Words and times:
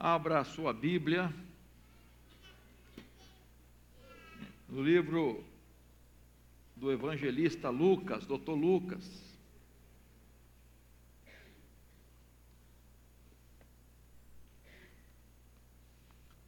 Abra 0.00 0.38
a 0.38 0.44
sua 0.44 0.72
Bíblia 0.72 1.34
no 4.68 4.80
livro 4.80 5.44
do 6.76 6.92
evangelista 6.92 7.68
Lucas, 7.68 8.24
doutor 8.24 8.54
Lucas. 8.54 9.04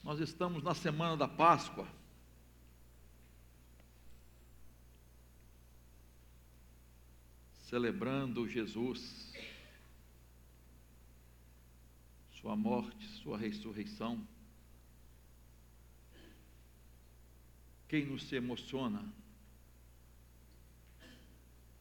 Nós 0.05 0.21
estamos 0.21 0.63
na 0.63 0.73
semana 0.73 1.17
da 1.17 1.27
Páscoa. 1.27 1.89
Celebrando 7.63 8.49
Jesus, 8.49 9.30
Sua 12.41 12.57
morte, 12.57 13.07
Sua 13.23 13.37
ressurreição. 13.37 14.27
Quem 17.87 18.07
nos 18.07 18.33
emociona? 18.33 19.05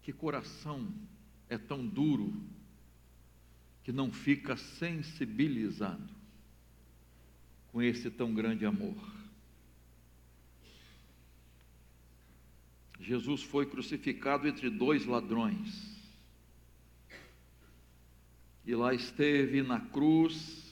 Que 0.01 0.11
coração 0.11 0.91
é 1.47 1.57
tão 1.57 1.87
duro 1.87 2.33
que 3.83 3.91
não 3.91 4.11
fica 4.11 4.57
sensibilizado 4.57 6.09
com 7.71 7.81
esse 7.81 8.09
tão 8.09 8.33
grande 8.33 8.65
amor. 8.65 8.97
Jesus 12.99 13.43
foi 13.43 13.65
crucificado 13.65 14.47
entre 14.47 14.69
dois 14.69 15.05
ladrões. 15.05 15.98
E 18.69 18.75
lá 18.75 18.93
esteve 18.93 19.63
na 19.63 19.79
cruz 19.79 20.63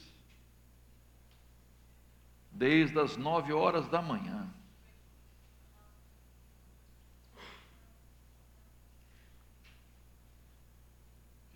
desde 2.52 2.96
as 3.00 3.16
nove 3.16 3.52
horas 3.52 3.88
da 3.88 4.00
manhã. 4.00 4.48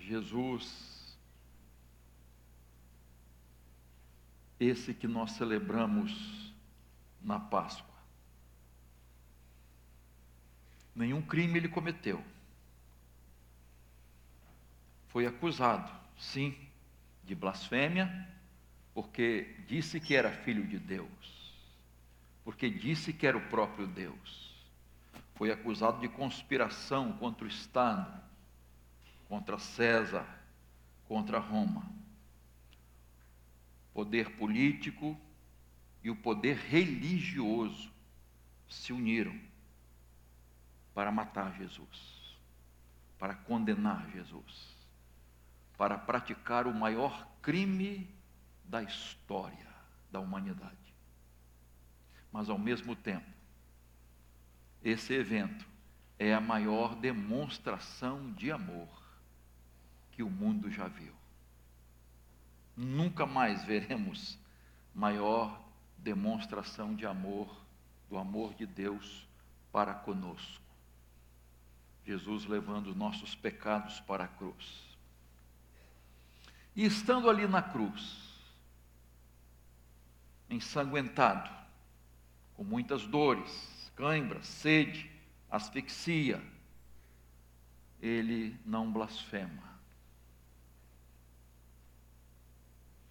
Jesus 0.01 1.17
esse 4.59 4.93
que 4.93 5.07
nós 5.07 5.31
celebramos 5.31 6.53
na 7.21 7.39
Páscoa. 7.39 7.95
Nenhum 10.93 11.23
crime 11.23 11.61
ele 11.61 11.69
cometeu. 11.69 12.21
Foi 15.07 15.25
acusado, 15.25 16.02
sim, 16.17 16.57
de 17.25 17.35
blasfêmia, 17.35 18.29
porque 18.95 19.57
disse 19.67 20.01
que 20.01 20.15
era 20.15 20.31
filho 20.31 20.67
de 20.67 20.79
Deus, 20.79 21.55
porque 22.45 22.69
disse 22.69 23.13
que 23.13 23.27
era 23.27 23.37
o 23.37 23.49
próprio 23.49 23.87
Deus. 23.87 24.53
Foi 25.35 25.51
acusado 25.51 26.01
de 26.01 26.09
conspiração 26.09 27.13
contra 27.15 27.45
o 27.45 27.49
Estado, 27.49 28.23
contra 29.29 29.59
César, 29.59 30.27
contra 31.09 31.39
Roma. 31.39 31.91
Poder 33.95 34.37
político 34.37 35.19
e 36.03 36.11
o 36.11 36.17
poder 36.17 36.57
religioso 36.57 37.91
se 38.69 38.93
uniram 38.93 39.39
para 40.95 41.11
matar 41.11 41.57
Jesus, 41.57 42.37
para 43.19 43.35
condenar 43.35 44.11
Jesus, 44.11 44.82
para 45.83 45.99
praticar 45.99 46.69
o 46.69 46.73
maior 46.73 47.27
crime 47.43 48.09
da 48.63 48.85
história 48.85 49.67
da 50.13 50.21
humanidade. 50.21 50.95
Mas 52.31 52.49
ao 52.49 52.57
mesmo 52.57 52.95
tempo, 52.95 53.27
esse 54.85 55.13
evento 55.13 55.67
é 56.21 56.33
a 56.33 56.41
maior 56.41 56.95
demonstração 56.95 58.31
de 58.35 58.53
amor 58.53 58.87
que 60.13 60.23
o 60.23 60.31
mundo 60.31 60.71
já 60.71 60.87
viu. 60.87 61.13
Nunca 62.77 63.27
mais 63.27 63.65
veremos 63.65 64.39
maior 64.95 65.61
demonstração 65.99 66.95
de 66.95 67.05
amor, 67.07 67.53
do 68.09 68.17
amor 68.17 68.55
de 68.55 68.67
Deus 68.67 69.27
para 69.73 69.93
conosco. 69.95 70.63
Jesus 72.07 72.47
levando 72.47 72.87
os 72.87 72.95
nossos 72.95 73.35
pecados 73.35 73.99
para 73.99 74.23
a 74.23 74.29
cruz. 74.29 74.92
E 76.75 76.85
estando 76.85 77.29
ali 77.29 77.47
na 77.47 77.63
cruz, 77.63 78.23
ensanguentado, 80.49 81.51
com 82.55 82.65
muitas 82.65 83.07
dores, 83.07 83.93
cãibras, 83.95 84.47
sede, 84.47 85.11
asfixia, 85.51 86.43
ele 88.01 88.59
não 88.65 88.91
blasfema. 88.91 89.63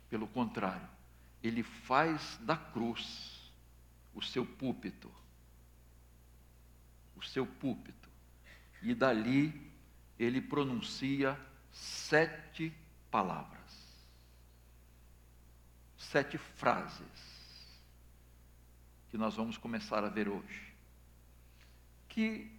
Pelo 0.10 0.28
contrário, 0.28 0.90
ele 1.42 1.64
faz 1.64 2.38
da 2.42 2.58
cruz 2.58 3.52
o 4.14 4.22
seu 4.22 4.46
púlpito. 4.46 5.12
O 7.16 7.24
seu 7.24 7.46
púlpito. 7.46 8.10
E 8.82 8.94
dali 8.94 9.72
ele 10.20 10.42
pronuncia 10.42 11.40
sete 11.72 12.74
palavras. 13.12 13.60
Sete 15.98 16.38
frases 16.38 17.32
que 19.10 19.18
nós 19.18 19.36
vamos 19.36 19.58
começar 19.58 20.04
a 20.04 20.10
ver 20.10 20.30
hoje. 20.30 20.74
Que 22.08 22.50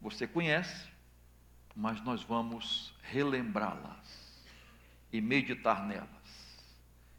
você 0.00 0.26
conhece, 0.26 0.88
mas 1.76 2.02
nós 2.02 2.22
vamos 2.22 2.94
relembrá-las 3.02 4.42
e 5.12 5.20
meditar 5.20 5.86
nelas. 5.86 6.08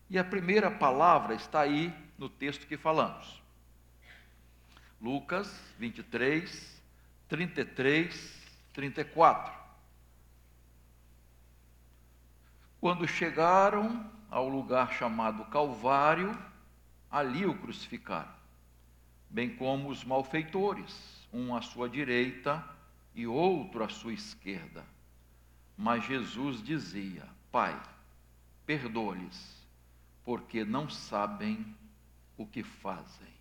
E 0.10 0.18
a 0.18 0.24
primeira 0.24 0.70
palavra 0.70 1.36
está 1.36 1.62
aí 1.62 1.94
no 2.18 2.28
texto 2.28 2.68
que 2.68 2.76
falamos. 2.76 3.42
Lucas 5.00 5.48
23, 5.80 6.82
33, 7.30 8.42
34. 8.74 9.61
Quando 12.82 13.08
chegaram 13.08 14.10
ao 14.32 14.50
lugar 14.50 14.92
chamado 14.92 15.46
Calvário, 15.46 16.36
ali 17.12 17.46
o 17.46 17.56
crucificaram, 17.56 18.34
bem 19.30 19.56
como 19.56 19.90
os 19.90 20.04
malfeitores, 20.04 21.28
um 21.32 21.56
à 21.56 21.62
sua 21.62 21.88
direita 21.88 22.68
e 23.14 23.28
outro 23.28 23.84
à 23.84 23.90
sua 23.90 24.14
esquerda. 24.14 24.84
Mas 25.78 26.04
Jesus 26.06 26.64
dizia: 26.64 27.30
Pai, 27.52 27.80
perdoa-lhes 28.66 29.64
porque 30.26 30.66
não 30.66 30.90
sabem 30.90 31.64
o 32.36 32.48
que 32.48 32.64
fazem. 32.64 33.32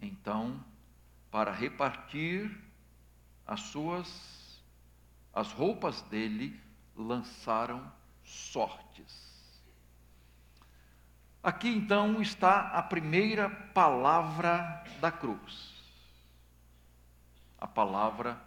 Então, 0.00 0.58
para 1.30 1.52
repartir 1.52 2.50
as 3.46 3.60
suas 3.60 4.58
as 5.34 5.52
roupas 5.52 6.00
dele, 6.02 6.58
lançaram 6.96 7.97
sortes. 8.28 9.28
Aqui 11.42 11.68
então 11.68 12.20
está 12.20 12.68
a 12.68 12.82
primeira 12.82 13.48
palavra 13.48 14.84
da 15.00 15.10
cruz. 15.10 15.74
A 17.58 17.66
palavra 17.66 18.40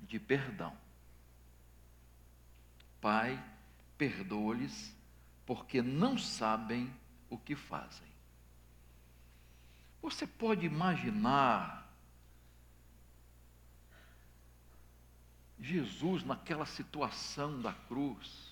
de 0.00 0.18
perdão. 0.18 0.76
Pai, 3.00 3.42
perdoa-lhes 3.96 4.94
porque 5.46 5.80
não 5.80 6.18
sabem 6.18 6.92
o 7.28 7.38
que 7.38 7.54
fazem. 7.54 8.08
Você 10.02 10.26
pode 10.26 10.66
imaginar 10.66 11.88
Jesus 15.58 16.24
naquela 16.24 16.64
situação 16.64 17.60
da 17.60 17.72
cruz? 17.72 18.49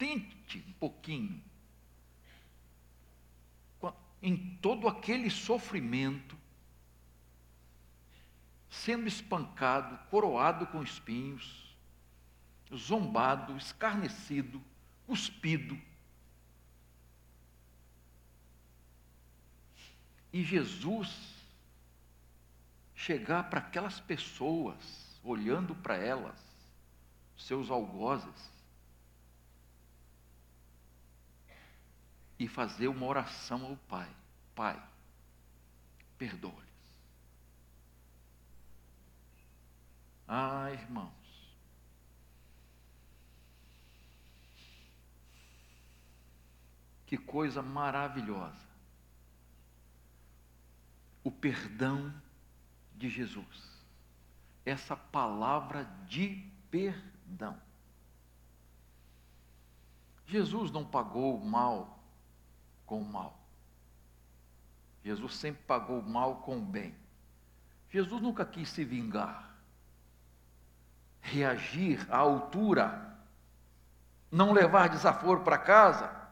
Tente 0.00 0.64
um 0.66 0.72
pouquinho. 0.72 1.42
Em 4.22 4.56
todo 4.62 4.88
aquele 4.88 5.30
sofrimento, 5.30 6.36
sendo 8.68 9.06
espancado, 9.06 9.98
coroado 10.10 10.66
com 10.66 10.82
espinhos, 10.82 11.76
zombado, 12.74 13.56
escarnecido, 13.56 14.60
cuspido, 15.06 15.78
E 20.32 20.44
Jesus 20.44 21.34
chegar 22.94 23.50
para 23.50 23.60
aquelas 23.60 23.98
pessoas, 23.98 25.18
olhando 25.24 25.74
para 25.74 25.96
elas, 25.96 26.38
seus 27.36 27.70
algozes, 27.70 28.50
e 32.40 32.48
fazer 32.48 32.88
uma 32.88 33.04
oração 33.04 33.66
ao 33.66 33.76
Pai: 33.76 34.08
Pai, 34.54 34.82
perdoa-lhes. 36.16 36.70
Ah, 40.26 40.70
irmãos. 40.72 41.12
Que 47.04 47.18
coisa 47.18 47.60
maravilhosa. 47.60 48.70
O 51.22 51.30
perdão 51.30 52.14
de 52.96 53.10
Jesus. 53.10 53.84
Essa 54.64 54.96
palavra 54.96 55.84
de 56.06 56.36
perdão. 56.70 57.60
Jesus 60.26 60.70
não 60.70 60.86
pagou 60.86 61.36
o 61.36 61.44
mal 61.44 61.99
com 62.90 63.00
o 63.00 63.04
mal. 63.04 63.38
Jesus 65.04 65.36
sempre 65.36 65.62
pagou 65.62 66.00
o 66.00 66.10
mal 66.10 66.38
com 66.38 66.58
o 66.58 66.60
bem. 66.60 66.92
Jesus 67.88 68.20
nunca 68.20 68.44
quis 68.44 68.68
se 68.68 68.84
vingar, 68.84 69.54
reagir 71.20 72.04
à 72.12 72.16
altura, 72.16 73.16
não 74.28 74.52
levar 74.52 74.88
desaforo 74.88 75.44
para 75.44 75.56
casa, 75.56 76.28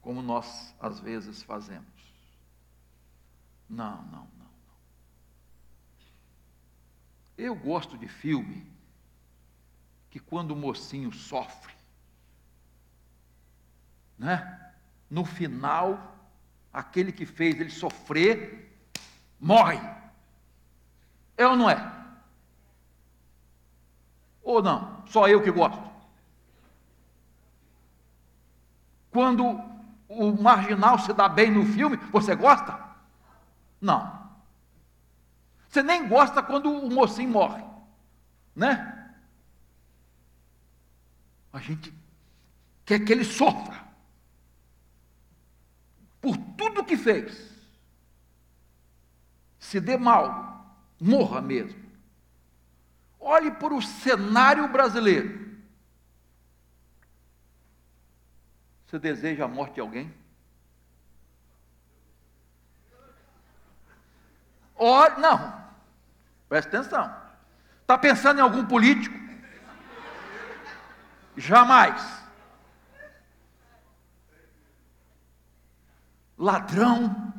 como 0.00 0.22
nós 0.22 0.72
às 0.78 1.00
vezes 1.00 1.42
fazemos. 1.42 2.14
Não, 3.68 4.00
não, 4.04 4.28
não, 4.38 4.46
não. 4.46 4.76
Eu 7.36 7.56
gosto 7.56 7.98
de 7.98 8.06
filme 8.06 8.64
que 10.08 10.20
quando 10.20 10.52
o 10.52 10.56
mocinho 10.56 11.12
sofre, 11.12 11.79
né? 14.20 14.70
No 15.08 15.24
final, 15.24 16.14
aquele 16.70 17.10
que 17.10 17.24
fez 17.24 17.58
ele 17.58 17.70
sofrer 17.70 18.70
morre. 19.40 19.80
É 21.38 21.46
ou 21.46 21.56
não 21.56 21.70
é? 21.70 21.92
Ou 24.42 24.62
não? 24.62 25.02
Só 25.06 25.26
eu 25.26 25.42
que 25.42 25.50
gosto. 25.50 25.82
Quando 29.10 29.58
o 30.06 30.32
marginal 30.40 30.98
se 30.98 31.14
dá 31.14 31.26
bem 31.26 31.50
no 31.50 31.64
filme, 31.64 31.96
você 32.12 32.36
gosta? 32.36 32.78
Não. 33.80 34.20
Você 35.66 35.82
nem 35.82 36.06
gosta 36.06 36.42
quando 36.42 36.70
o 36.70 36.90
mocinho 36.90 37.30
morre, 37.30 37.64
né? 38.54 39.12
A 41.52 41.58
gente 41.58 41.92
quer 42.84 43.00
que 43.00 43.12
ele 43.12 43.24
sofra 43.24 43.89
por 46.20 46.36
tudo 46.56 46.84
que 46.84 46.96
fez. 46.96 47.50
Se 49.58 49.80
dê 49.80 49.96
mal, 49.96 50.76
morra 51.00 51.40
mesmo. 51.40 51.80
Olhe 53.18 53.50
para 53.50 53.74
o 53.74 53.82
cenário 53.82 54.68
brasileiro. 54.68 55.50
Você 58.86 58.98
deseja 58.98 59.44
a 59.44 59.48
morte 59.48 59.74
de 59.74 59.80
alguém? 59.80 60.12
Olhe, 64.74 65.20
não. 65.20 65.62
Preste 66.48 66.68
atenção. 66.68 67.14
Está 67.82 67.96
pensando 67.98 68.38
em 68.38 68.42
algum 68.42 68.64
político? 68.66 69.14
Jamais. 71.36 72.19
Ladrão. 76.40 77.34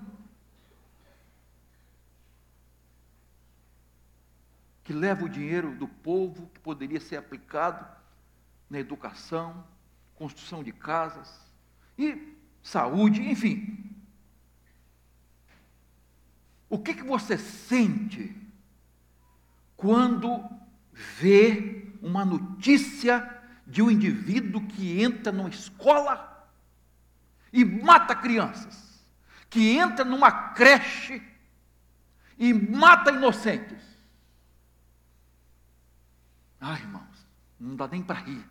Que 4.84 4.94
leva 4.94 5.26
o 5.26 5.30
dinheiro 5.30 5.76
do 5.76 5.88
povo 5.88 6.52
que 6.54 6.60
poderia 6.60 7.00
ser 7.00 7.18
aplicado 7.18 7.84
na 8.70 8.80
educação, 8.80 9.66
construção 10.14 10.64
de 10.64 10.72
casas 10.72 11.52
e 11.98 12.38
saúde, 12.62 13.28
enfim. 13.28 13.92
O 16.70 16.78
que, 16.78 16.94
que 16.94 17.04
você 17.04 17.40
sente 17.40 18.36
quando 19.76 20.48
vê 20.94 21.92
uma 22.04 22.24
notícia 22.24 23.42
de 23.66 23.82
um 23.82 23.90
indivíduo 23.90 24.68
que 24.68 25.02
entra 25.02 25.32
numa 25.32 25.50
escola 25.50 26.50
e 27.52 27.66
mata 27.66 28.16
crianças, 28.16 28.91
que 29.52 29.78
entra 29.78 30.06
numa 30.06 30.32
creche 30.54 31.22
e 32.38 32.54
mata 32.54 33.12
inocentes. 33.12 33.84
Ai, 36.60 36.80
irmãos, 36.80 37.28
não 37.60 37.76
dá 37.76 37.86
nem 37.86 38.02
para 38.02 38.20
rir. 38.22 38.50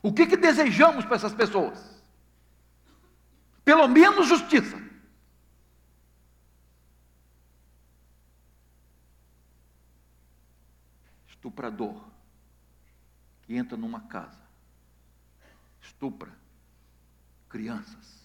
O 0.00 0.12
que, 0.12 0.26
que 0.26 0.36
desejamos 0.36 1.04
para 1.04 1.16
essas 1.16 1.34
pessoas? 1.34 2.00
Pelo 3.64 3.88
menos 3.88 4.28
justiça. 4.28 4.80
estuprador 11.26 12.11
que 13.52 13.58
entra 13.58 13.76
numa 13.76 14.00
casa, 14.00 14.40
estupra 15.78 16.34
crianças. 17.50 18.22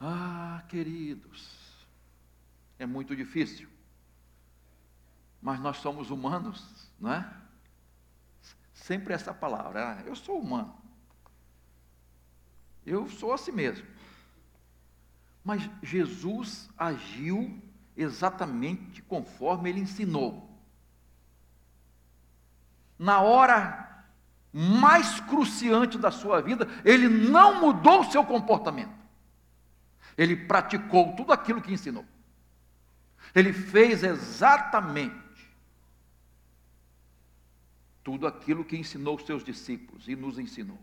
Ah, 0.00 0.64
queridos, 0.66 1.86
é 2.78 2.86
muito 2.86 3.14
difícil, 3.14 3.68
mas 5.42 5.60
nós 5.60 5.76
somos 5.76 6.10
humanos, 6.10 6.90
não 6.98 7.12
é? 7.12 7.30
Sempre 8.72 9.12
essa 9.12 9.34
palavra, 9.34 9.98
ah, 9.98 10.02
eu 10.06 10.16
sou 10.16 10.40
humano, 10.40 10.74
eu 12.86 13.06
sou 13.10 13.34
assim 13.34 13.52
mesmo. 13.52 13.86
Mas 15.44 15.68
Jesus 15.82 16.70
agiu 16.78 17.62
exatamente 17.94 19.02
conforme 19.02 19.68
ele 19.68 19.80
ensinou. 19.80 20.49
Na 23.00 23.22
hora 23.22 24.04
mais 24.52 25.20
cruciante 25.20 25.96
da 25.96 26.10
sua 26.10 26.42
vida, 26.42 26.68
ele 26.84 27.08
não 27.08 27.58
mudou 27.58 28.00
o 28.00 28.10
seu 28.10 28.22
comportamento. 28.22 28.92
Ele 30.18 30.36
praticou 30.36 31.16
tudo 31.16 31.32
aquilo 31.32 31.62
que 31.62 31.72
ensinou. 31.72 32.04
Ele 33.34 33.54
fez 33.54 34.04
exatamente 34.04 35.16
tudo 38.04 38.26
aquilo 38.26 38.66
que 38.66 38.76
ensinou 38.76 39.16
os 39.16 39.24
seus 39.24 39.42
discípulos 39.42 40.06
e 40.06 40.14
nos 40.14 40.38
ensinou. 40.38 40.78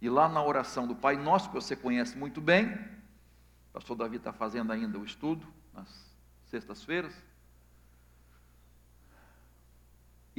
E 0.00 0.08
lá 0.08 0.30
na 0.30 0.42
oração 0.42 0.86
do 0.86 0.96
Pai 0.96 1.14
Nosso, 1.14 1.50
que 1.50 1.56
você 1.56 1.76
conhece 1.76 2.16
muito 2.16 2.40
bem, 2.40 2.72
o 2.72 3.72
pastor 3.74 3.98
Davi 3.98 4.16
está 4.16 4.32
fazendo 4.32 4.72
ainda 4.72 4.98
o 4.98 5.04
estudo, 5.04 5.46
nas 5.74 6.10
sextas-feiras. 6.46 7.12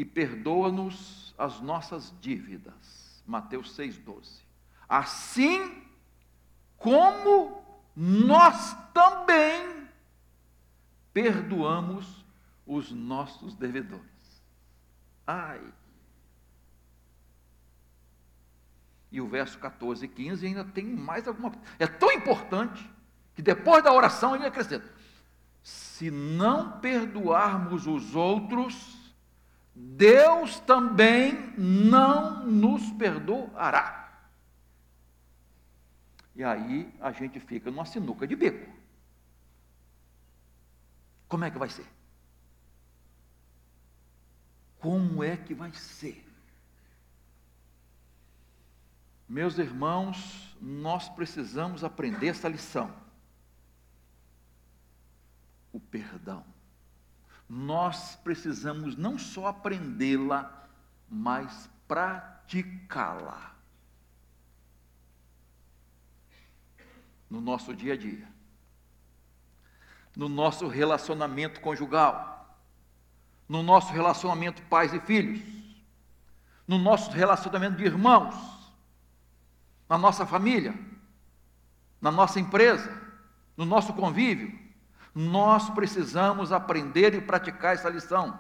E 0.02 0.06
perdoa-nos 0.06 1.32
as 1.38 1.62
nossas 1.62 2.12
dívidas. 2.20 3.24
Mateus 3.24 3.78
6,12. 3.78 4.42
Assim 4.90 5.84
como 6.76 7.64
nós 7.96 8.76
também 8.96 9.88
perdoamos 11.14 12.26
os 12.66 12.92
nossos 12.92 13.54
devedores. 13.54 14.02
Ai. 15.28 15.62
E 19.12 19.22
o 19.22 19.28
verso 19.28 19.60
14 19.60 20.04
e 20.04 20.08
15 20.08 20.48
ainda 20.48 20.66
tem 20.66 20.84
mais 20.84 21.28
alguma 21.28 21.52
coisa. 21.52 21.68
É 21.78 21.86
tão 21.86 22.12
importante 22.12 22.90
que 23.36 23.44
depois 23.44 23.84
da 23.84 23.94
oração 23.94 24.36
ele 24.36 24.48
acrescenta: 24.48 24.92
se 25.62 26.10
não 26.10 26.80
perdoarmos 26.80 27.86
os 27.86 28.16
outros, 28.16 29.00
Deus 29.74 30.60
também 30.60 31.54
não 31.58 32.46
nos 32.46 32.92
perdoará. 32.92 34.00
E 36.36 36.44
aí 36.44 36.94
a 37.00 37.12
gente 37.12 37.40
fica 37.40 37.70
numa 37.70 37.86
sinuca 37.86 38.28
de 38.28 38.36
bico. 38.36 38.72
Como 41.28 41.46
é 41.46 41.52
que 41.52 41.58
vai 41.58 41.70
ser? 41.70 41.86
Como 44.80 45.24
é 45.24 45.38
que 45.38 45.54
vai 45.54 45.72
ser? 45.74 46.26
Meus 49.30 49.58
irmãos, 49.58 50.58
nós 50.60 51.08
precisamos 51.08 51.84
aprender 51.84 52.28
essa 52.28 52.50
lição 52.50 52.94
o 55.72 55.80
perdão. 55.80 56.44
Nós 57.54 58.16
precisamos 58.24 58.96
não 58.96 59.20
só 59.20 59.48
aprendê-la, 59.48 60.70
mas 61.10 61.70
praticá-la. 61.86 63.54
No 67.30 67.42
nosso 67.42 67.76
dia 67.76 67.94
a 67.94 67.98
dia, 67.98 68.26
no 70.16 70.30
nosso 70.30 70.66
relacionamento 70.70 71.60
conjugal, 71.60 72.58
no 73.50 73.62
nosso 73.62 73.92
relacionamento 73.92 74.62
pais 74.64 74.94
e 74.94 75.02
filhos, 75.02 75.42
no 76.66 76.78
nosso 76.78 77.12
relacionamento 77.12 77.76
de 77.76 77.84
irmãos, 77.84 78.34
na 79.90 79.98
nossa 79.98 80.26
família, 80.26 80.74
na 82.00 82.12
nossa 82.12 82.40
empresa, 82.40 82.98
no 83.58 83.66
nosso 83.66 83.94
convívio. 83.94 84.58
Nós 85.14 85.70
precisamos 85.70 86.52
aprender 86.52 87.14
e 87.14 87.22
praticar 87.22 87.74
essa 87.74 87.90
lição. 87.90 88.40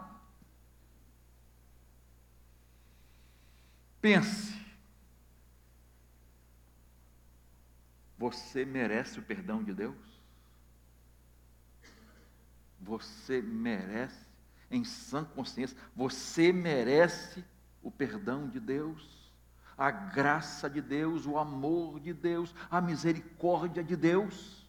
Pense. 4.01 4.59
Você 8.17 8.63
merece 8.65 9.19
o 9.19 9.23
perdão 9.23 9.63
de 9.63 9.73
Deus? 9.73 9.95
Você 12.79 13.41
merece, 13.41 14.27
em 14.69 14.83
sã 14.83 15.23
consciência, 15.23 15.77
você 15.95 16.51
merece 16.51 17.43
o 17.81 17.91
perdão 17.91 18.47
de 18.47 18.59
Deus, 18.59 19.31
a 19.77 19.91
graça 19.91 20.69
de 20.69 20.81
Deus, 20.81 21.25
o 21.25 21.37
amor 21.37 21.99
de 21.99 22.13
Deus, 22.13 22.53
a 22.69 22.79
misericórdia 22.81 23.83
de 23.83 23.95
Deus. 23.95 24.60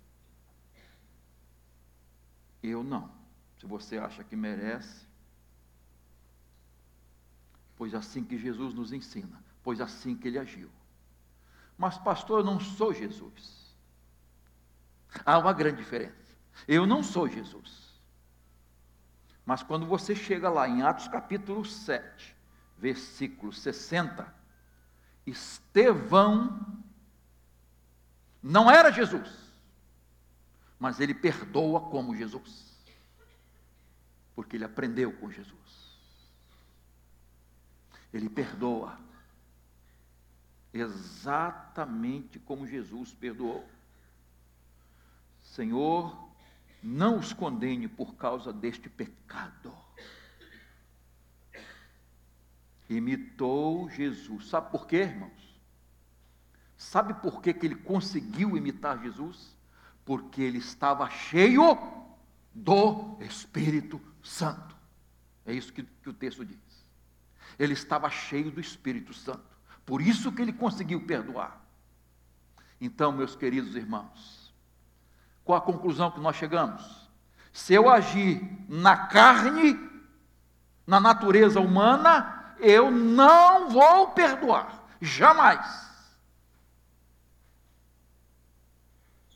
Eu 2.62 2.84
não. 2.84 3.10
Se 3.58 3.66
você 3.66 3.98
acha 3.98 4.22
que 4.22 4.36
merece, 4.36 5.06
pois 7.76 7.94
assim 7.94 8.22
que 8.22 8.38
Jesus 8.38 8.74
nos 8.74 8.92
ensina, 8.92 9.42
pois 9.62 9.80
assim 9.80 10.16
que 10.16 10.28
ele 10.28 10.38
agiu. 10.38 10.70
Mas, 11.76 11.98
pastor, 11.98 12.40
eu 12.40 12.44
não 12.44 12.60
sou 12.60 12.92
Jesus. 12.92 13.74
Há 15.24 15.38
uma 15.38 15.52
grande 15.52 15.78
diferença. 15.78 16.36
Eu 16.68 16.86
não 16.86 17.02
sou 17.02 17.28
Jesus. 17.28 18.00
Mas 19.44 19.62
quando 19.62 19.86
você 19.86 20.14
chega 20.14 20.48
lá 20.48 20.68
em 20.68 20.82
Atos 20.82 21.08
capítulo 21.08 21.64
7, 21.64 22.36
versículo 22.78 23.52
60, 23.52 24.32
Estevão 25.26 26.82
não 28.42 28.70
era 28.70 28.92
Jesus 28.92 29.41
mas 30.82 30.98
ele 30.98 31.14
perdoa 31.14 31.80
como 31.80 32.12
Jesus, 32.12 32.76
porque 34.34 34.56
ele 34.56 34.64
aprendeu 34.64 35.12
com 35.12 35.30
Jesus. 35.30 35.96
Ele 38.12 38.28
perdoa 38.28 38.98
exatamente 40.74 42.40
como 42.40 42.66
Jesus 42.66 43.14
perdoou. 43.14 43.64
Senhor, 45.44 46.28
não 46.82 47.20
os 47.20 47.32
condene 47.32 47.86
por 47.86 48.16
causa 48.16 48.52
deste 48.52 48.90
pecado. 48.90 49.72
Imitou 52.90 53.88
Jesus. 53.88 54.48
Sabe 54.48 54.72
por 54.72 54.88
quê, 54.88 55.02
irmãos? 55.02 55.60
Sabe 56.76 57.14
por 57.14 57.40
que, 57.40 57.54
que 57.54 57.66
ele 57.66 57.76
conseguiu 57.76 58.56
imitar 58.56 59.00
Jesus? 59.00 59.61
Porque 60.04 60.42
ele 60.42 60.58
estava 60.58 61.08
cheio 61.08 61.78
do 62.54 63.16
Espírito 63.20 64.00
Santo. 64.22 64.76
É 65.46 65.52
isso 65.52 65.72
que, 65.72 65.82
que, 65.82 66.08
o 66.08 66.12
texto 66.12 66.44
diz. 66.44 66.58
Ele 67.58 67.72
estava 67.72 68.08
cheio 68.10 68.50
do 68.50 68.60
Espírito 68.60 69.12
Santo. 69.12 69.44
Por 69.84 70.00
isso 70.00 70.32
que 70.32 70.42
ele 70.42 70.52
conseguiu 70.52 71.04
perdoar. 71.06 71.60
Então, 72.80 73.12
meus 73.12 73.36
queridos 73.36 73.76
irmãos, 73.76 74.52
qual 75.44 75.58
a 75.58 75.60
conclusão 75.60 76.10
que 76.10 76.20
nós 76.20 76.36
chegamos? 76.36 77.10
Se 77.52 77.74
eu 77.74 77.88
agir 77.88 78.40
na 78.68 78.96
carne, 79.06 79.78
na 80.86 80.98
natureza 80.98 81.60
humana, 81.60 82.54
eu 82.58 82.90
não 82.90 83.68
vou 83.68 84.08
perdoar, 84.08 84.84
jamais. 85.00 85.91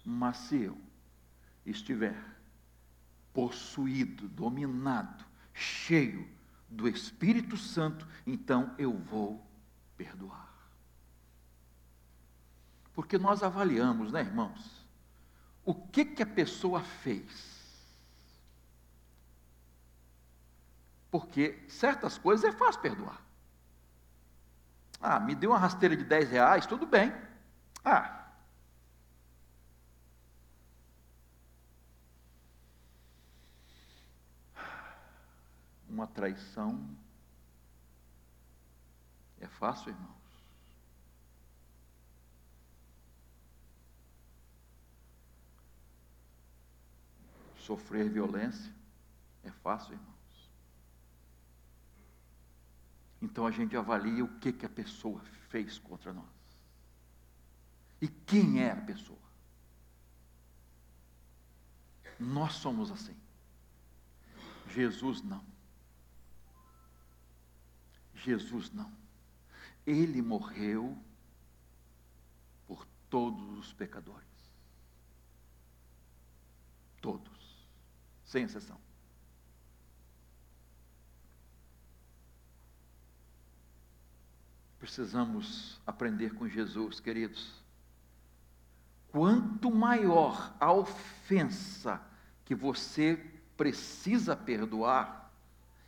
Mas 0.08 0.36
se 0.36 0.62
eu 0.62 0.78
estiver 1.64 2.16
possuído, 3.34 4.28
dominado, 4.28 5.24
cheio 5.52 6.30
do 6.68 6.86
Espírito 6.86 7.56
Santo, 7.56 8.06
então 8.24 8.72
eu 8.78 8.96
vou 8.96 9.44
perdoar. 9.96 10.48
Porque 12.94 13.18
nós 13.18 13.42
avaliamos, 13.42 14.12
né, 14.12 14.20
irmãos? 14.20 14.86
O 15.64 15.74
que 15.74 16.04
que 16.04 16.22
a 16.22 16.26
pessoa 16.26 16.84
fez? 16.84 17.56
Porque 21.10 21.64
certas 21.68 22.16
coisas 22.16 22.44
é 22.44 22.56
fácil 22.56 22.80
perdoar. 22.80 23.20
Ah, 25.00 25.18
me 25.18 25.34
deu 25.34 25.50
uma 25.50 25.58
rasteira 25.58 25.96
de 25.96 26.04
10 26.04 26.30
reais, 26.30 26.64
tudo 26.64 26.86
bem. 26.86 27.12
Ah, 27.84 28.25
uma 35.96 36.06
traição. 36.06 36.94
É 39.40 39.48
fácil, 39.48 39.90
irmãos? 39.90 40.14
Sofrer 47.56 48.10
violência 48.10 48.72
é 49.42 49.50
fácil, 49.50 49.94
irmãos? 49.94 50.50
Então 53.22 53.46
a 53.46 53.50
gente 53.50 53.74
avalia 53.74 54.22
o 54.22 54.38
que, 54.38 54.52
que 54.52 54.66
a 54.66 54.68
pessoa 54.68 55.20
fez 55.48 55.78
contra 55.78 56.12
nós. 56.12 56.36
E 58.02 58.06
quem 58.06 58.62
é 58.62 58.70
a 58.70 58.76
pessoa? 58.76 59.18
Nós 62.20 62.52
somos 62.52 62.90
assim. 62.90 63.16
Jesus 64.68 65.22
não. 65.22 65.55
Jesus 68.26 68.72
não. 68.72 68.92
Ele 69.86 70.20
morreu 70.20 70.98
por 72.66 72.84
todos 73.08 73.58
os 73.58 73.72
pecadores. 73.72 74.26
Todos, 77.00 77.68
sem 78.24 78.44
exceção. 78.44 78.80
Precisamos 84.80 85.80
aprender 85.86 86.34
com 86.34 86.48
Jesus, 86.48 86.98
queridos. 86.98 87.62
Quanto 89.08 89.70
maior 89.70 90.54
a 90.58 90.72
ofensa 90.72 92.00
que 92.44 92.54
você 92.54 93.16
precisa 93.56 94.36
perdoar 94.36 95.26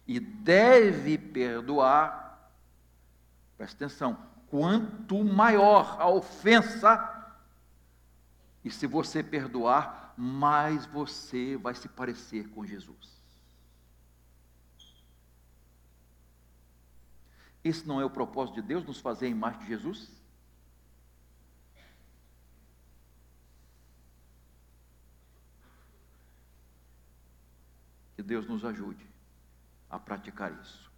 e 0.08 0.18
deve 0.18 1.18
perdoar, 1.18 2.27
Presta 3.58 3.84
atenção. 3.84 4.16
Quanto 4.46 5.22
maior 5.24 6.00
a 6.00 6.08
ofensa, 6.08 7.16
e 8.64 8.70
se 8.70 8.86
você 8.86 9.22
perdoar, 9.22 10.14
mais 10.16 10.86
você 10.86 11.56
vai 11.56 11.74
se 11.74 11.88
parecer 11.88 12.48
com 12.50 12.64
Jesus. 12.64 13.18
Esse 17.62 17.86
não 17.86 18.00
é 18.00 18.04
o 18.04 18.10
propósito 18.10 18.54
de 18.54 18.62
Deus, 18.62 18.84
nos 18.84 19.00
fazer 19.00 19.26
a 19.26 19.30
imagem 19.30 19.60
de 19.60 19.66
Jesus? 19.66 20.08
Que 28.14 28.22
Deus 28.22 28.46
nos 28.46 28.64
ajude 28.64 29.04
a 29.90 29.98
praticar 29.98 30.52
isso. 30.60 30.90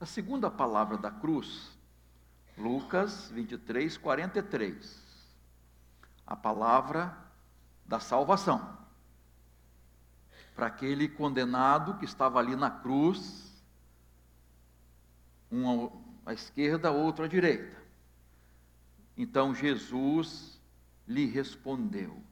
A 0.00 0.06
segunda 0.06 0.50
palavra 0.50 0.98
da 0.98 1.10
cruz 1.10 1.75
Lucas 2.56 3.30
23, 3.30 3.96
43. 3.98 5.04
A 6.26 6.34
palavra 6.34 7.16
da 7.84 8.00
salvação. 8.00 8.76
Para 10.54 10.66
aquele 10.66 11.08
condenado 11.08 11.98
que 11.98 12.04
estava 12.04 12.38
ali 12.38 12.56
na 12.56 12.70
cruz, 12.70 13.52
um 15.52 15.90
à 16.24 16.32
esquerda, 16.32 16.90
outro 16.90 17.24
à 17.24 17.28
direita. 17.28 17.76
Então 19.16 19.54
Jesus 19.54 20.60
lhe 21.06 21.26
respondeu: 21.26 22.22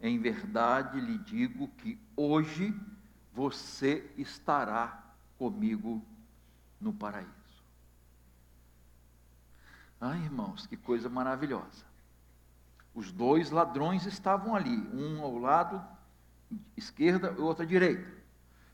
Em 0.00 0.18
verdade 0.18 1.00
lhe 1.00 1.18
digo 1.18 1.68
que 1.78 1.98
hoje 2.16 2.74
você 3.32 4.12
estará 4.18 5.02
comigo 5.38 6.04
no 6.80 6.92
paraíso. 6.92 7.39
Ai, 10.00 10.18
irmãos, 10.22 10.66
que 10.66 10.76
coisa 10.76 11.10
maravilhosa. 11.10 11.84
Os 12.94 13.12
dois 13.12 13.50
ladrões 13.50 14.06
estavam 14.06 14.56
ali, 14.56 14.76
um 14.94 15.22
ao 15.22 15.36
lado 15.36 15.84
esquerda 16.76 17.34
e 17.36 17.40
outro 17.40 17.64
à 17.64 17.66
direita. 17.66 18.10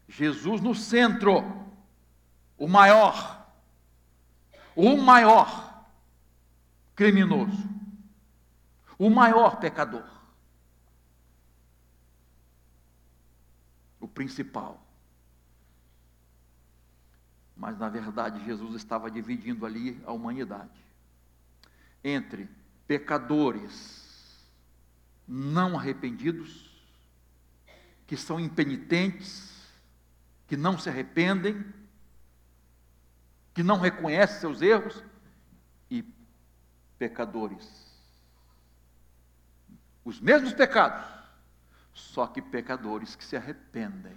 Jesus 0.08 0.60
no 0.60 0.74
centro, 0.74 1.42
o 2.56 2.68
maior, 2.68 3.44
o 4.74 4.96
maior 4.96 5.84
criminoso, 6.94 7.68
o 8.96 9.10
maior 9.10 9.58
pecador, 9.58 10.08
o 14.00 14.06
principal. 14.06 14.80
Mas 17.56 17.76
na 17.76 17.88
verdade 17.88 18.44
Jesus 18.44 18.76
estava 18.76 19.10
dividindo 19.10 19.66
ali 19.66 20.00
a 20.06 20.12
humanidade 20.12 20.85
entre 22.02 22.48
pecadores 22.86 23.96
não 25.26 25.76
arrependidos, 25.76 26.70
que 28.06 28.16
são 28.16 28.38
impenitentes, 28.38 29.56
que 30.46 30.56
não 30.56 30.78
se 30.78 30.88
arrependem, 30.88 31.64
que 33.52 33.62
não 33.62 33.80
reconhecem 33.80 34.38
seus 34.38 34.62
erros, 34.62 35.02
e 35.90 36.04
pecadores. 36.98 37.86
Os 40.04 40.20
mesmos 40.20 40.52
pecados, 40.52 41.04
só 41.92 42.26
que 42.26 42.40
pecadores 42.40 43.16
que 43.16 43.24
se 43.24 43.36
arrependem, 43.36 44.16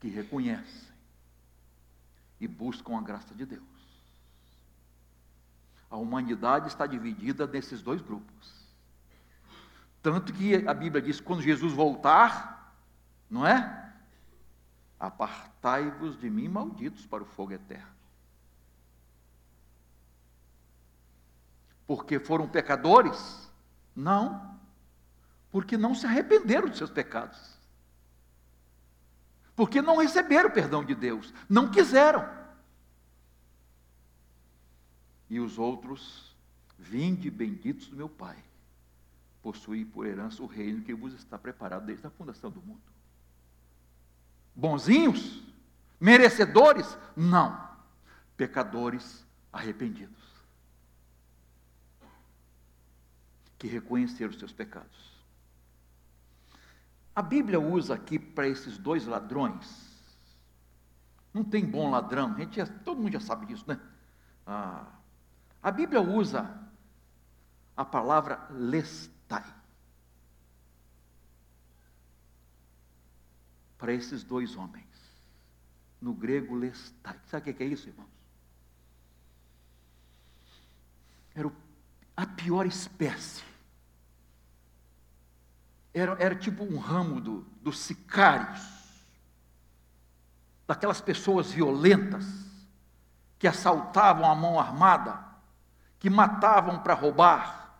que 0.00 0.08
reconhecem 0.08 0.88
e 2.40 2.48
buscam 2.48 2.98
a 2.98 3.02
graça 3.02 3.34
de 3.34 3.46
Deus. 3.46 3.75
A 5.90 5.96
humanidade 5.96 6.68
está 6.68 6.86
dividida 6.86 7.46
nesses 7.46 7.82
dois 7.82 8.00
grupos. 8.00 8.66
Tanto 10.02 10.32
que 10.32 10.66
a 10.66 10.74
Bíblia 10.74 11.02
diz: 11.02 11.20
quando 11.20 11.42
Jesus 11.42 11.72
voltar, 11.72 12.74
não 13.30 13.46
é? 13.46 13.92
Apartai-vos 14.98 16.18
de 16.18 16.30
mim, 16.30 16.48
malditos, 16.48 17.06
para 17.06 17.22
o 17.22 17.26
fogo 17.26 17.52
eterno. 17.52 17.96
Porque 21.86 22.18
foram 22.18 22.48
pecadores? 22.48 23.50
Não. 23.94 24.56
Porque 25.50 25.76
não 25.76 25.94
se 25.94 26.06
arrependeram 26.06 26.68
de 26.68 26.76
seus 26.76 26.90
pecados. 26.90 27.56
Porque 29.54 29.80
não 29.80 29.96
receberam 29.96 30.48
o 30.48 30.52
perdão 30.52 30.84
de 30.84 30.94
Deus. 30.94 31.32
Não 31.48 31.70
quiseram. 31.70 32.28
E 35.28 35.40
os 35.40 35.58
outros, 35.58 36.36
vinde 36.78 37.30
benditos 37.30 37.88
do 37.88 37.96
meu 37.96 38.08
Pai, 38.08 38.36
possuí 39.42 39.84
por 39.84 40.06
herança 40.06 40.42
o 40.42 40.46
reino 40.46 40.82
que 40.82 40.94
vos 40.94 41.12
está 41.14 41.38
preparado 41.38 41.86
desde 41.86 42.06
a 42.06 42.10
fundação 42.10 42.50
do 42.50 42.60
mundo. 42.60 42.82
Bonzinhos? 44.54 45.42
Merecedores? 46.00 46.96
Não. 47.16 47.68
Pecadores 48.36 49.24
arrependidos. 49.52 50.22
Que 53.58 53.66
reconheceram 53.66 54.30
os 54.30 54.38
seus 54.38 54.52
pecados. 54.52 55.16
A 57.14 57.22
Bíblia 57.22 57.58
usa 57.58 57.94
aqui 57.94 58.18
para 58.18 58.46
esses 58.46 58.76
dois 58.76 59.06
ladrões. 59.06 59.86
Não 61.32 61.42
tem 61.44 61.64
bom 61.64 61.90
ladrão, 61.90 62.32
a 62.32 62.38
gente 62.38 62.56
já, 62.56 62.66
todo 62.66 63.00
mundo 63.00 63.12
já 63.12 63.20
sabe 63.20 63.46
disso, 63.46 63.64
né? 63.66 63.80
Ah, 64.46 64.86
a 65.66 65.72
Bíblia 65.72 66.00
usa 66.00 66.48
a 67.76 67.84
palavra 67.84 68.46
lestai 68.52 69.44
para 73.76 73.92
esses 73.92 74.22
dois 74.22 74.54
homens. 74.54 74.86
No 76.00 76.14
grego, 76.14 76.54
lestai. 76.54 77.18
Sabe 77.26 77.50
o 77.50 77.54
que 77.54 77.64
é 77.64 77.66
isso, 77.66 77.88
irmãos? 77.88 78.08
Era 81.34 81.50
a 82.16 82.26
pior 82.28 82.64
espécie. 82.64 83.42
Era, 85.92 86.12
era 86.22 86.36
tipo 86.36 86.62
um 86.62 86.78
ramo 86.78 87.20
do, 87.20 87.40
dos 87.60 87.80
sicários, 87.80 88.62
daquelas 90.64 91.00
pessoas 91.00 91.50
violentas 91.50 92.24
que 93.36 93.48
assaltavam 93.48 94.30
a 94.30 94.34
mão 94.36 94.60
armada 94.60 95.25
que 96.06 96.10
matavam 96.10 96.78
para 96.78 96.94
roubar, 96.94 97.74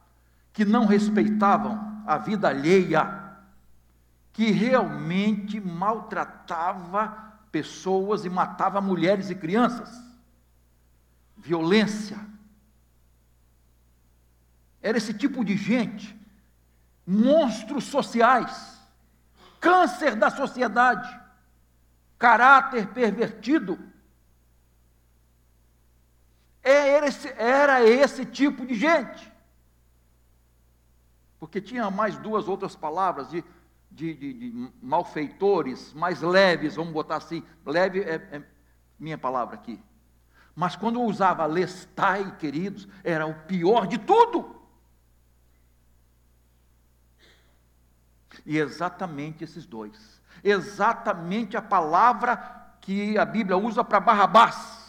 que 0.52 0.64
não 0.64 0.84
respeitavam 0.84 2.02
a 2.04 2.18
vida 2.18 2.48
alheia, 2.48 3.22
que 4.32 4.50
realmente 4.50 5.60
maltratava 5.60 7.34
pessoas 7.52 8.24
e 8.24 8.28
matava 8.28 8.80
mulheres 8.80 9.30
e 9.30 9.34
crianças. 9.36 9.88
Violência. 11.36 12.18
Era 14.82 14.98
esse 14.98 15.14
tipo 15.14 15.44
de 15.44 15.56
gente, 15.56 16.20
monstros 17.06 17.84
sociais, 17.84 18.76
câncer 19.60 20.16
da 20.16 20.30
sociedade, 20.30 21.16
caráter 22.18 22.88
pervertido 22.88 23.78
era 26.70 27.06
esse, 27.06 27.28
era 27.36 27.82
esse 27.82 28.24
tipo 28.24 28.66
de 28.66 28.74
gente. 28.74 29.32
Porque 31.38 31.60
tinha 31.60 31.90
mais 31.90 32.18
duas 32.18 32.48
outras 32.48 32.74
palavras 32.74 33.30
de, 33.30 33.44
de, 33.90 34.14
de, 34.14 34.32
de 34.32 34.72
malfeitores, 34.82 35.92
mais 35.94 36.20
leves, 36.20 36.74
vamos 36.74 36.92
botar 36.92 37.16
assim. 37.16 37.44
Leve 37.64 38.00
é, 38.00 38.14
é 38.32 38.42
minha 38.98 39.16
palavra 39.16 39.54
aqui. 39.54 39.80
Mas 40.54 40.74
quando 40.74 41.00
usava 41.02 41.46
lestai, 41.46 42.36
queridos, 42.36 42.88
era 43.04 43.26
o 43.26 43.34
pior 43.42 43.86
de 43.86 43.98
tudo. 43.98 44.56
E 48.44 48.58
exatamente 48.58 49.44
esses 49.44 49.66
dois. 49.66 50.20
Exatamente 50.42 51.56
a 51.56 51.62
palavra 51.62 52.36
que 52.80 53.16
a 53.18 53.24
Bíblia 53.24 53.56
usa 53.56 53.84
para 53.84 54.00
Barrabás 54.00 54.85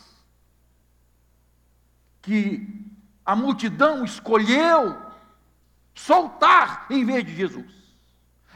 que 2.28 2.92
a 3.26 3.38
multidão 3.38 4.04
escolheu 4.04 5.02
soltar 5.96 6.86
em 6.90 7.06
vez 7.06 7.24
de 7.24 7.34
Jesus. 7.34 7.74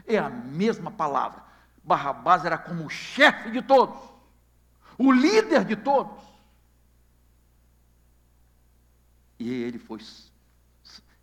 É 0.05 0.17
a 0.17 0.29
mesma 0.29 0.91
palavra. 0.91 1.41
Barrabás 1.81 2.43
era 2.43 2.57
como 2.57 2.85
o 2.85 2.89
chefe 2.89 3.49
de 3.49 3.61
todos, 3.61 3.97
o 4.97 5.09
líder 5.09 5.63
de 5.63 5.77
todos. 5.77 6.21
E 9.39 9.49
ele 9.49 9.79
foi 9.79 10.01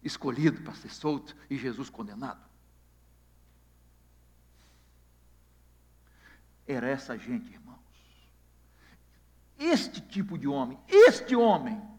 escolhido 0.03 0.63
para 0.63 0.75
ser 0.75 0.91
solto 0.91 1.37
e 1.51 1.59
Jesus 1.59 1.91
condenado. 1.91 2.41
Era 6.67 6.89
essa 6.89 7.19
gente, 7.19 7.53
irmãos. 7.53 7.79
Este 9.59 10.01
tipo 10.01 10.39
de 10.39 10.49
homem, 10.49 10.79
este 10.89 11.37
homem, 11.37 11.98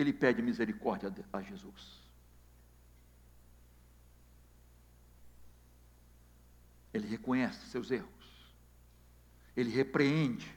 ele 0.00 0.12
pede 0.12 0.42
misericórdia 0.42 1.12
a 1.32 1.42
Jesus. 1.42 2.00
Ele 6.92 7.06
reconhece 7.06 7.66
seus 7.66 7.90
erros. 7.90 8.08
Ele 9.56 9.70
repreende 9.70 10.52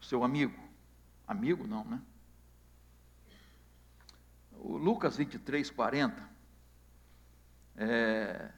o 0.00 0.04
seu 0.04 0.22
amigo. 0.22 0.58
Amigo 1.26 1.66
não, 1.66 1.84
né? 1.84 2.02
O 4.52 4.76
Lucas 4.76 5.16
23, 5.16 5.70
40 5.70 6.28
é, 7.76 8.50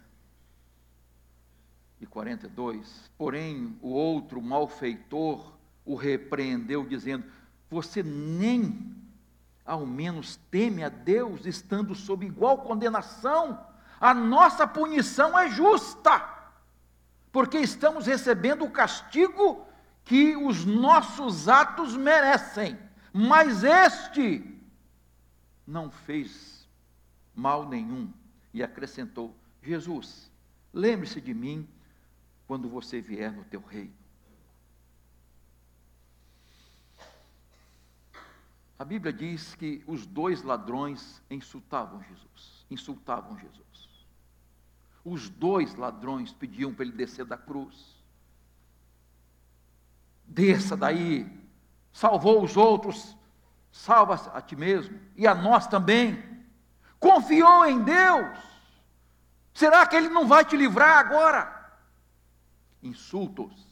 e 2.00 2.06
42. 2.06 3.10
Porém, 3.16 3.78
o 3.80 3.90
outro 3.90 4.42
malfeitor 4.42 5.56
o 5.84 5.94
repreendeu, 5.94 6.86
dizendo: 6.86 7.24
Você 7.70 8.02
nem 8.02 9.01
ao 9.64 9.86
menos 9.86 10.36
teme 10.50 10.82
a 10.82 10.88
Deus, 10.88 11.46
estando 11.46 11.94
sob 11.94 12.26
igual 12.26 12.58
condenação. 12.58 13.64
A 14.00 14.12
nossa 14.12 14.66
punição 14.66 15.38
é 15.38 15.48
justa, 15.50 16.28
porque 17.30 17.58
estamos 17.58 18.06
recebendo 18.06 18.64
o 18.64 18.70
castigo 18.70 19.66
que 20.04 20.36
os 20.36 20.64
nossos 20.64 21.48
atos 21.48 21.96
merecem. 21.96 22.78
Mas 23.12 23.62
este 23.62 24.60
não 25.66 25.90
fez 25.90 26.68
mal 27.34 27.68
nenhum. 27.68 28.12
E 28.52 28.62
acrescentou: 28.62 29.34
Jesus, 29.62 30.30
lembre-se 30.72 31.20
de 31.20 31.32
mim 31.32 31.68
quando 32.46 32.68
você 32.68 33.00
vier 33.00 33.32
no 33.32 33.44
teu 33.44 33.60
reino. 33.60 34.01
A 38.82 38.84
Bíblia 38.84 39.12
diz 39.12 39.54
que 39.54 39.80
os 39.86 40.04
dois 40.04 40.42
ladrões 40.42 41.22
insultavam 41.30 42.02
Jesus, 42.02 42.66
insultavam 42.68 43.38
Jesus. 43.38 44.08
Os 45.04 45.28
dois 45.28 45.76
ladrões 45.76 46.32
pediam 46.32 46.74
para 46.74 46.84
ele 46.84 46.96
descer 46.96 47.24
da 47.24 47.36
cruz. 47.36 47.96
Desça 50.26 50.76
daí, 50.76 51.30
salvou 51.92 52.42
os 52.42 52.56
outros, 52.56 53.16
salva 53.70 54.14
a 54.36 54.42
ti 54.42 54.56
mesmo 54.56 54.98
e 55.16 55.28
a 55.28 55.34
nós 55.36 55.68
também. 55.68 56.20
Confiou 56.98 57.64
em 57.64 57.84
Deus. 57.84 58.36
Será 59.54 59.86
que 59.86 59.94
ele 59.94 60.08
não 60.08 60.26
vai 60.26 60.44
te 60.44 60.56
livrar 60.56 60.98
agora? 60.98 61.72
Insultos, 62.82 63.64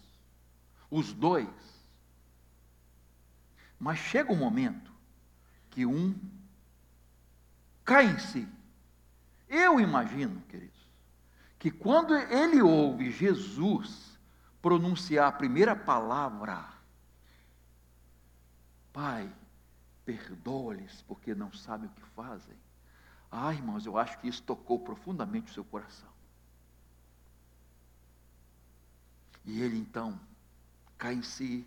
os 0.88 1.12
dois. 1.12 1.48
Mas 3.76 3.98
chega 3.98 4.32
um 4.32 4.36
momento 4.36 4.89
que 5.80 5.86
um 5.86 6.14
cai 7.86 8.04
em 8.04 8.18
si. 8.18 8.46
Eu 9.48 9.80
imagino, 9.80 10.42
queridos, 10.42 10.86
que 11.58 11.70
quando 11.70 12.14
ele 12.14 12.60
ouve 12.60 13.10
Jesus 13.10 14.18
pronunciar 14.60 15.28
a 15.28 15.32
primeira 15.32 15.74
palavra, 15.74 16.68
Pai, 18.92 19.32
perdoa-lhes 20.04 21.00
porque 21.02 21.34
não 21.34 21.50
sabem 21.50 21.88
o 21.88 21.92
que 21.92 22.02
fazem. 22.10 22.56
Ah, 23.30 23.54
irmãos, 23.54 23.86
eu 23.86 23.96
acho 23.96 24.18
que 24.18 24.28
isso 24.28 24.42
tocou 24.42 24.80
profundamente 24.80 25.50
o 25.50 25.54
seu 25.54 25.64
coração. 25.64 26.10
E 29.46 29.62
ele 29.62 29.78
então 29.78 30.20
cai 30.98 31.14
em 31.14 31.22
si, 31.22 31.66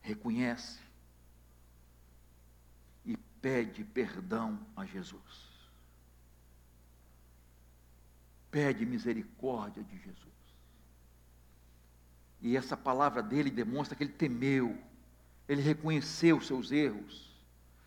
reconhece 0.00 0.80
pede 3.40 3.84
perdão 3.84 4.58
a 4.76 4.84
Jesus 4.84 5.50
pede 8.50 8.84
misericórdia 8.84 9.82
de 9.82 9.96
Jesus. 9.98 10.28
E 12.42 12.56
essa 12.56 12.76
palavra 12.76 13.22
dele 13.22 13.50
demonstra 13.50 13.96
que 13.96 14.02
ele 14.02 14.12
temeu, 14.12 14.76
ele 15.48 15.62
reconheceu 15.62 16.40
seus 16.40 16.72
erros, 16.72 17.30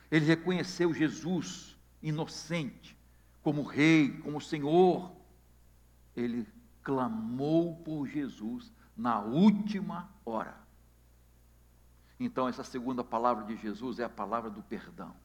ele 0.10 0.26
reconheceu 0.26 0.94
Jesus 0.94 1.78
inocente, 2.02 2.98
como 3.42 3.63
rei, 3.63 4.12
como 4.20 4.39
senhor. 4.39 5.12
Ele 6.16 6.48
clamou 6.84 7.78
por 7.78 8.08
Jesus 8.08 8.72
na 8.96 9.20
última 9.20 10.10
hora. 10.24 10.56
Então, 12.20 12.48
essa 12.48 12.63
segunda 12.63 13.04
palavra 13.04 13.44
de 13.46 13.58
Jesus 13.58 13.98
é 14.00 14.04
a 14.04 14.10
palavra 14.10 14.50
do 14.50 14.62
perdão. 14.62 15.16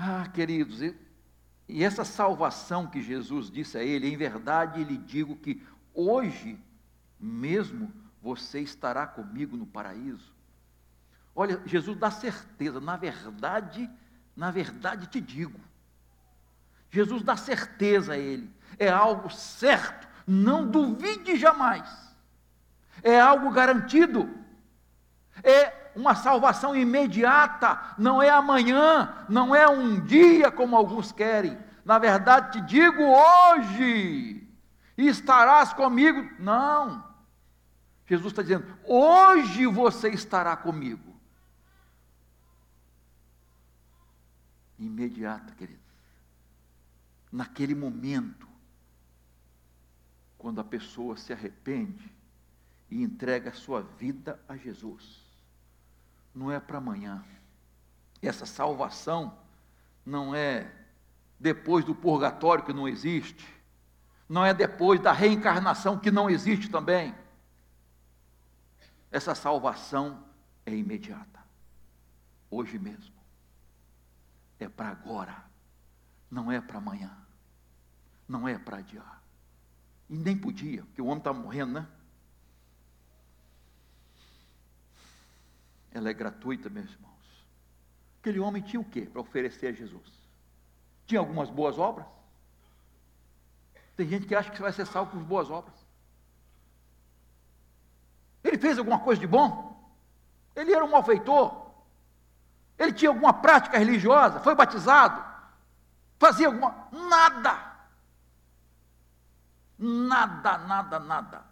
Ah, 0.00 0.28
queridos, 0.32 0.80
e 0.80 1.82
essa 1.82 2.04
salvação 2.04 2.86
que 2.86 3.02
Jesus 3.02 3.50
disse 3.50 3.76
a 3.76 3.82
ele, 3.82 4.08
em 4.08 4.16
verdade 4.16 4.84
lhe 4.84 4.96
digo 4.96 5.34
que 5.34 5.60
hoje 5.92 6.56
mesmo 7.18 7.92
você 8.22 8.60
estará 8.60 9.08
comigo 9.08 9.56
no 9.56 9.66
paraíso. 9.66 10.32
Olha, 11.34 11.60
Jesus 11.66 11.98
dá 11.98 12.12
certeza, 12.12 12.80
na 12.80 12.96
verdade, 12.96 13.90
na 14.36 14.52
verdade 14.52 15.08
te 15.08 15.20
digo. 15.20 15.58
Jesus 16.92 17.24
dá 17.24 17.36
certeza 17.36 18.12
a 18.12 18.18
ele, 18.18 18.48
é 18.78 18.88
algo 18.88 19.28
certo, 19.28 20.08
não 20.24 20.64
duvide 20.64 21.36
jamais. 21.36 21.88
É 23.02 23.20
algo 23.20 23.50
garantido. 23.50 24.30
É 25.42 25.77
uma 25.98 26.14
salvação 26.14 26.76
imediata, 26.76 27.94
não 27.98 28.22
é 28.22 28.30
amanhã, 28.30 29.26
não 29.28 29.54
é 29.54 29.68
um 29.68 30.00
dia 30.00 30.48
como 30.48 30.76
alguns 30.76 31.10
querem. 31.10 31.58
Na 31.84 31.98
verdade, 31.98 32.52
te 32.52 32.60
digo 32.60 33.02
hoje, 33.02 34.48
estarás 34.96 35.72
comigo. 35.72 36.30
Não. 36.38 37.04
Jesus 38.06 38.32
está 38.32 38.42
dizendo: 38.42 38.64
hoje 38.84 39.66
você 39.66 40.10
estará 40.10 40.56
comigo. 40.56 41.16
Imediata, 44.78 45.52
queridos. 45.56 45.82
Naquele 47.32 47.74
momento, 47.74 48.46
quando 50.38 50.60
a 50.60 50.64
pessoa 50.64 51.16
se 51.16 51.32
arrepende 51.32 52.08
e 52.88 53.02
entrega 53.02 53.50
a 53.50 53.54
sua 53.54 53.82
vida 53.82 54.40
a 54.48 54.56
Jesus 54.56 55.27
não 56.38 56.52
é 56.52 56.60
para 56.60 56.78
amanhã. 56.78 57.24
Essa 58.22 58.46
salvação 58.46 59.36
não 60.06 60.34
é 60.34 60.72
depois 61.38 61.84
do 61.84 61.94
purgatório 61.94 62.64
que 62.64 62.72
não 62.72 62.86
existe, 62.86 63.44
não 64.28 64.46
é 64.46 64.54
depois 64.54 65.00
da 65.00 65.12
reencarnação 65.12 65.98
que 65.98 66.12
não 66.12 66.30
existe 66.30 66.70
também. 66.70 67.12
Essa 69.10 69.34
salvação 69.34 70.24
é 70.64 70.72
imediata, 70.72 71.40
hoje 72.48 72.78
mesmo, 72.78 73.16
é 74.60 74.68
para 74.68 74.90
agora, 74.90 75.44
não 76.30 76.52
é 76.52 76.60
para 76.60 76.78
amanhã, 76.78 77.16
não 78.28 78.46
é 78.46 78.56
para 78.56 78.78
adiar. 78.78 79.22
E 80.08 80.16
nem 80.16 80.36
podia, 80.38 80.84
porque 80.84 81.02
o 81.02 81.06
homem 81.06 81.18
está 81.18 81.32
morrendo, 81.32 81.72
né? 81.72 81.88
Ela 85.98 86.08
é 86.08 86.14
gratuita, 86.14 86.70
meus 86.70 86.90
irmãos. 86.90 87.46
Aquele 88.20 88.40
homem 88.40 88.62
tinha 88.62 88.80
o 88.80 88.84
que 88.84 89.02
para 89.06 89.20
oferecer 89.20 89.68
a 89.68 89.72
Jesus? 89.72 90.12
Tinha 91.06 91.20
algumas 91.20 91.50
boas 91.50 91.78
obras? 91.78 92.06
Tem 93.96 94.08
gente 94.08 94.26
que 94.26 94.34
acha 94.34 94.50
que 94.50 94.60
vai 94.60 94.72
ser 94.72 94.86
salvo 94.86 95.10
por 95.12 95.20
boas 95.20 95.50
obras. 95.50 95.74
Ele 98.42 98.58
fez 98.58 98.78
alguma 98.78 99.00
coisa 99.00 99.20
de 99.20 99.26
bom? 99.26 99.76
Ele 100.54 100.72
era 100.72 100.84
um 100.84 100.90
malfeitor? 100.90 101.68
Ele 102.78 102.92
tinha 102.92 103.10
alguma 103.10 103.32
prática 103.32 103.78
religiosa? 103.78 104.40
Foi 104.40 104.54
batizado? 104.54 105.24
Fazia 106.18 106.46
alguma. 106.46 106.88
Nada! 106.92 107.68
Nada, 109.78 110.58
nada, 110.58 110.98
nada. 110.98 111.44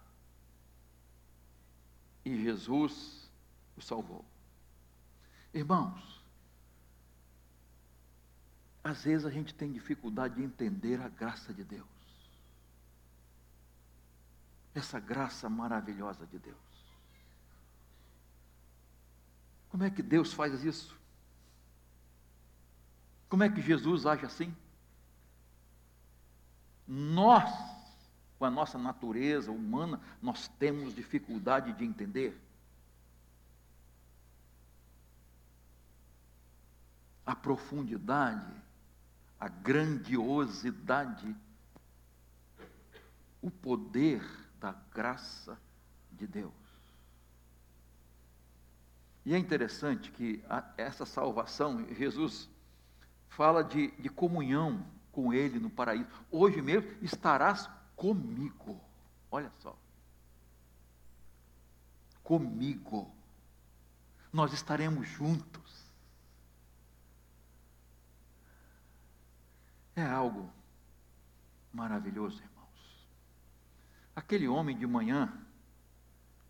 E 2.25 2.43
Jesus 2.43 3.31
o 3.77 3.81
salvou. 3.81 4.26
Irmãos, 5.57 6.23
às 8.83 9.03
vezes 9.03 9.25
a 9.25 9.31
gente 9.31 9.55
tem 9.55 9.71
dificuldade 9.71 10.35
de 10.35 10.43
entender 10.43 11.01
a 11.01 11.09
graça 11.09 11.51
de 11.51 11.63
Deus. 11.63 11.87
Essa 14.75 14.99
graça 14.99 15.49
maravilhosa 15.49 16.27
de 16.27 16.37
Deus. 16.37 16.55
Como 19.69 19.83
é 19.83 19.89
que 19.89 20.03
Deus 20.03 20.31
faz 20.31 20.63
isso? 20.63 20.95
Como 23.27 23.41
é 23.41 23.49
que 23.49 23.59
Jesus 23.59 24.05
age 24.05 24.27
assim? 24.27 24.55
Nós, 26.87 27.51
com 28.37 28.45
a 28.45 28.51
nossa 28.51 28.77
natureza 28.77 29.51
humana, 29.51 29.99
nós 30.21 30.47
temos 30.59 30.93
dificuldade 30.93 31.73
de 31.73 31.83
entender. 31.83 32.39
A 37.27 37.35
profundidade, 37.35 38.49
a 39.37 39.49
grandiosidade, 39.49 41.35
o 43.41 43.51
poder 43.51 44.23
da 44.61 44.71
graça 44.71 45.59
de 46.13 46.25
Deus. 46.25 46.53
E 49.25 49.35
é 49.35 49.37
interessante 49.37 50.09
que 50.09 50.41
a, 50.49 50.63
essa 50.77 51.05
salvação, 51.05 51.85
Jesus 51.93 52.49
fala 53.27 53.61
de, 53.61 53.91
de 53.99 54.07
comunhão 54.07 54.85
com 55.11 55.33
Ele 55.33 55.59
no 55.59 55.69
paraíso. 55.69 56.07
Hoje 56.31 56.61
mesmo 56.61 56.89
estarás 57.01 57.69
comigo. 57.93 58.79
Olha 59.29 59.51
só. 59.59 59.77
Comigo. 62.23 63.13
Nós 64.31 64.53
estaremos 64.53 65.05
juntos. 65.09 65.66
É 69.97 70.05
algo 70.05 70.47
maravilhoso, 71.73 72.39
irmãos. 72.39 73.07
Aquele 74.15 74.47
homem 74.47 74.77
de 74.77 74.85
manhã 74.85 75.33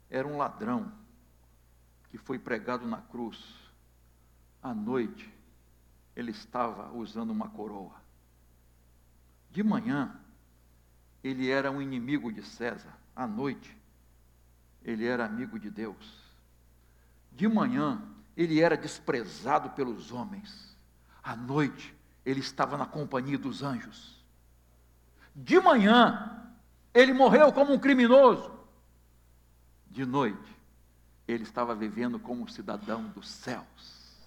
era 0.10 0.28
um 0.28 0.36
ladrão 0.36 0.92
que 2.10 2.18
foi 2.18 2.38
pregado 2.38 2.86
na 2.86 3.02
cruz. 3.02 3.42
À 4.62 4.74
noite, 4.74 5.34
ele 6.14 6.32
estava 6.32 6.92
usando 6.92 7.30
uma 7.30 7.48
coroa. 7.48 7.96
De 9.50 9.64
manhã, 9.64 10.20
ele 11.24 11.50
era 11.50 11.72
um 11.72 11.82
inimigo 11.82 12.34
de 12.34 12.44
César. 12.44 13.00
À 13.16 13.26
noite, 13.26 13.78
ele 14.84 15.06
era 15.06 15.26
amigo 15.26 15.58
de 15.58 15.72
Deus. 15.72 16.36
De 17.32 17.48
manhã, 17.48 18.02
ele 18.36 18.60
era 18.60 18.76
desprezado 18.76 19.70
pelos 19.70 20.12
homens. 20.12 20.76
À 21.24 21.34
noite, 21.34 21.97
ele 22.28 22.42
estava 22.42 22.76
na 22.76 22.86
companhia 22.86 23.38
dos 23.38 23.64
anjos. 23.64 24.22
De 25.34 25.58
manhã, 25.62 26.46
ele 26.94 27.14
morreu 27.14 27.54
como 27.54 27.72
um 27.72 27.80
criminoso. 27.80 28.52
De 29.90 30.06
noite, 30.06 30.58
ele 31.26 31.44
estava 31.44 31.74
vivendo 31.74 32.20
como 32.20 32.44
um 32.44 32.48
cidadão 32.48 33.08
dos 33.12 33.30
céus. 33.30 34.18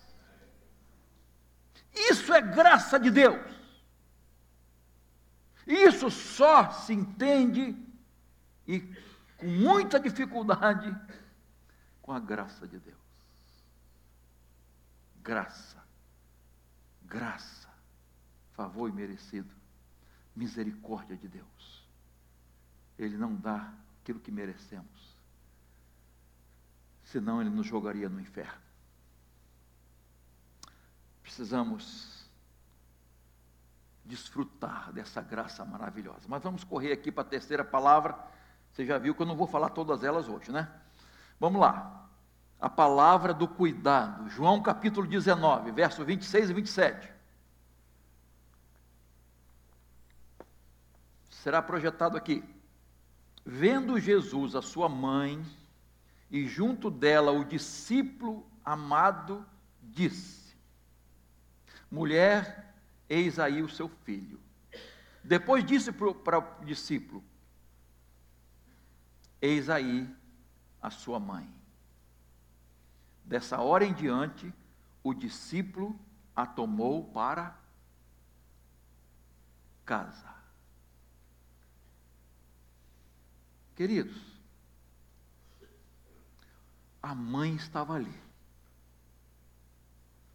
Isso 1.93 2.33
é 2.33 2.41
graça 2.41 2.99
de 2.99 3.11
Deus. 3.11 3.39
Isso 5.67 6.11
só 6.11 6.71
se 6.71 6.95
entende 6.95 7.77
e 8.67 8.81
com 9.37 9.47
muita 9.47 10.01
dificuldade 10.01 10.97
com 12.01 12.13
a 12.13 12.19
graça 12.19 12.67
de 12.67 12.79
Deus. 12.79 12.97
Graça, 15.23 15.77
graça, 17.03 17.60
favor 18.61 18.91
imerecido, 18.91 19.49
misericórdia 20.37 21.17
de 21.17 21.27
Deus. 21.27 21.89
Ele 22.99 23.17
não 23.17 23.35
dá 23.35 23.73
aquilo 24.03 24.21
que 24.21 24.31
merecemos, 24.31 25.17
senão 27.03 27.41
ele 27.41 27.49
nos 27.49 27.67
jogaria 27.67 28.07
no 28.11 28.21
inferno. 28.21 28.61
Precisamos 31.23 32.29
desfrutar 34.05 34.93
dessa 34.93 35.23
graça 35.23 35.65
maravilhosa. 35.65 36.27
Mas 36.29 36.43
vamos 36.43 36.63
correr 36.63 36.93
aqui 36.93 37.11
para 37.11 37.23
a 37.23 37.31
terceira 37.31 37.65
palavra. 37.65 38.19
Você 38.73 38.85
já 38.85 38.99
viu 38.99 39.15
que 39.15 39.23
eu 39.23 39.27
não 39.27 39.37
vou 39.37 39.47
falar 39.47 39.71
todas 39.71 40.05
elas 40.05 40.29
hoje, 40.29 40.53
né? 40.53 40.69
Vamos 41.39 41.63
lá. 41.63 42.11
A 42.61 42.69
palavra 42.69 43.33
do 43.33 43.49
cuidado. 43.49 44.29
João 44.29 44.63
capítulo 44.63 45.07
19, 45.07 45.71
verso 45.71 46.05
26 46.05 46.51
e 46.51 46.53
27. 46.53 47.20
Será 51.43 51.63
projetado 51.63 52.19
aqui. 52.19 52.45
Vendo 53.47 53.99
Jesus 53.99 54.55
a 54.55 54.61
sua 54.61 54.91
mãe 54.91 55.43
e 56.31 56.47
junto 56.47 56.91
dela 56.91 57.33
o 57.33 57.47
discípulo 57.47 58.47
amado, 58.63 59.47
disse: 59.83 60.55
Mulher, 61.91 62.75
eis 63.09 63.39
aí 63.39 63.63
o 63.63 63.71
seu 63.71 63.89
filho. 63.89 64.39
Depois 65.25 65.65
disse 65.65 65.91
para 65.91 66.39
o 66.39 66.65
discípulo: 66.67 67.25
Eis 69.41 69.71
aí 69.71 70.15
a 70.83 70.91
sua 70.91 71.19
mãe. 71.19 71.51
Dessa 73.25 73.59
hora 73.63 73.87
em 73.87 73.95
diante, 73.95 74.53
o 75.03 75.15
discípulo 75.15 75.99
a 76.37 76.45
tomou 76.45 77.11
para 77.11 77.59
casa. 79.87 80.40
Queridos, 83.81 84.21
a 87.03 87.15
mãe 87.15 87.55
estava 87.55 87.95
ali. 87.95 88.15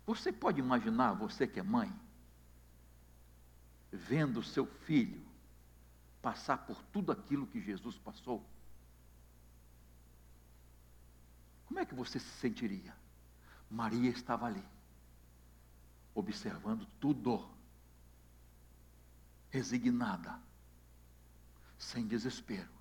Você 0.03 0.34
pode 0.34 0.60
imaginar, 0.60 1.13
você 1.13 1.45
que 1.45 1.60
é 1.60 1.62
mãe, 1.62 1.93
vendo 3.91 4.41
seu 4.41 4.65
filho 4.65 5.23
passar 6.23 6.58
por 6.65 6.81
tudo 6.86 7.12
aquilo 7.12 7.45
que 7.45 7.62
Jesus 7.62 7.99
passou? 7.99 8.43
Como 11.67 11.79
é 11.79 11.86
que 11.86 11.93
você 11.93 12.17
se 12.17 12.39
sentiria? 12.39 12.97
Maria 13.69 14.10
estava 14.10 14.47
ali, 14.47 14.67
observando 16.15 16.88
tudo, 16.99 17.47
resignada, 19.51 20.41
sem 21.77 22.08
desespero. 22.08 22.74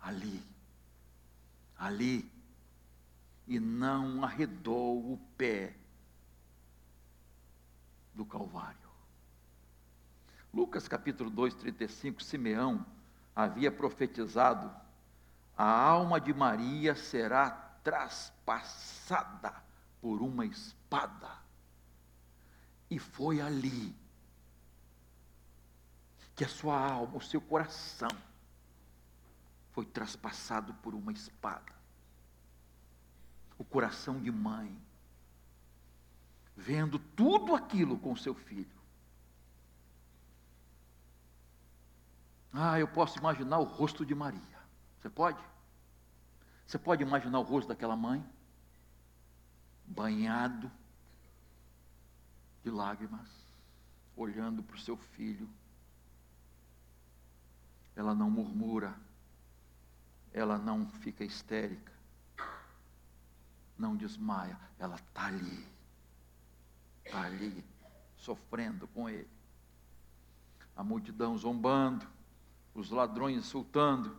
Ali, 0.00 0.42
ali, 1.76 2.30
e 3.46 3.58
não 3.58 4.24
arredou 4.24 5.12
o 5.12 5.18
pé 5.36 5.74
do 8.14 8.24
Calvário. 8.24 8.78
Lucas 10.52 10.88
capítulo 10.88 11.30
2, 11.30 11.54
35, 11.54 12.22
Simeão 12.22 12.84
havia 13.34 13.70
profetizado: 13.70 14.70
a 15.56 15.64
alma 15.64 16.20
de 16.20 16.32
Maria 16.32 16.94
será 16.94 17.50
traspassada 17.84 19.54
por 20.00 20.22
uma 20.22 20.44
espada. 20.44 21.30
E 22.90 22.98
foi 22.98 23.40
ali 23.40 23.94
que 26.34 26.44
a 26.44 26.48
sua 26.48 26.78
alma, 26.78 27.16
o 27.16 27.20
seu 27.20 27.40
coração, 27.40 28.10
foi 29.80 29.86
traspassado 29.86 30.74
por 30.74 30.94
uma 30.94 31.10
espada. 31.10 31.72
O 33.56 33.64
coração 33.64 34.20
de 34.20 34.30
mãe, 34.30 34.78
vendo 36.54 36.98
tudo 36.98 37.54
aquilo 37.54 37.98
com 37.98 38.14
seu 38.14 38.34
filho. 38.34 38.78
Ah, 42.52 42.78
eu 42.78 42.88
posso 42.88 43.18
imaginar 43.18 43.58
o 43.58 43.64
rosto 43.64 44.04
de 44.04 44.14
Maria. 44.14 44.58
Você 44.98 45.08
pode? 45.08 45.42
Você 46.66 46.78
pode 46.78 47.02
imaginar 47.02 47.38
o 47.38 47.42
rosto 47.42 47.68
daquela 47.68 47.96
mãe? 47.96 48.22
Banhado 49.86 50.70
de 52.62 52.70
lágrimas, 52.70 53.30
olhando 54.14 54.62
para 54.62 54.76
o 54.76 54.80
seu 54.80 54.98
filho. 54.98 55.48
Ela 57.96 58.14
não 58.14 58.30
murmura, 58.30 58.94
ela 60.32 60.58
não 60.58 60.86
fica 60.86 61.24
histérica, 61.24 61.92
não 63.76 63.96
desmaia, 63.96 64.58
ela 64.78 64.96
está 64.96 65.26
ali, 65.26 65.66
está 67.04 67.22
ali, 67.22 67.64
sofrendo 68.16 68.86
com 68.88 69.08
ele. 69.08 69.28
A 70.76 70.84
multidão 70.84 71.36
zombando, 71.36 72.06
os 72.74 72.90
ladrões 72.90 73.36
insultando, 73.36 74.16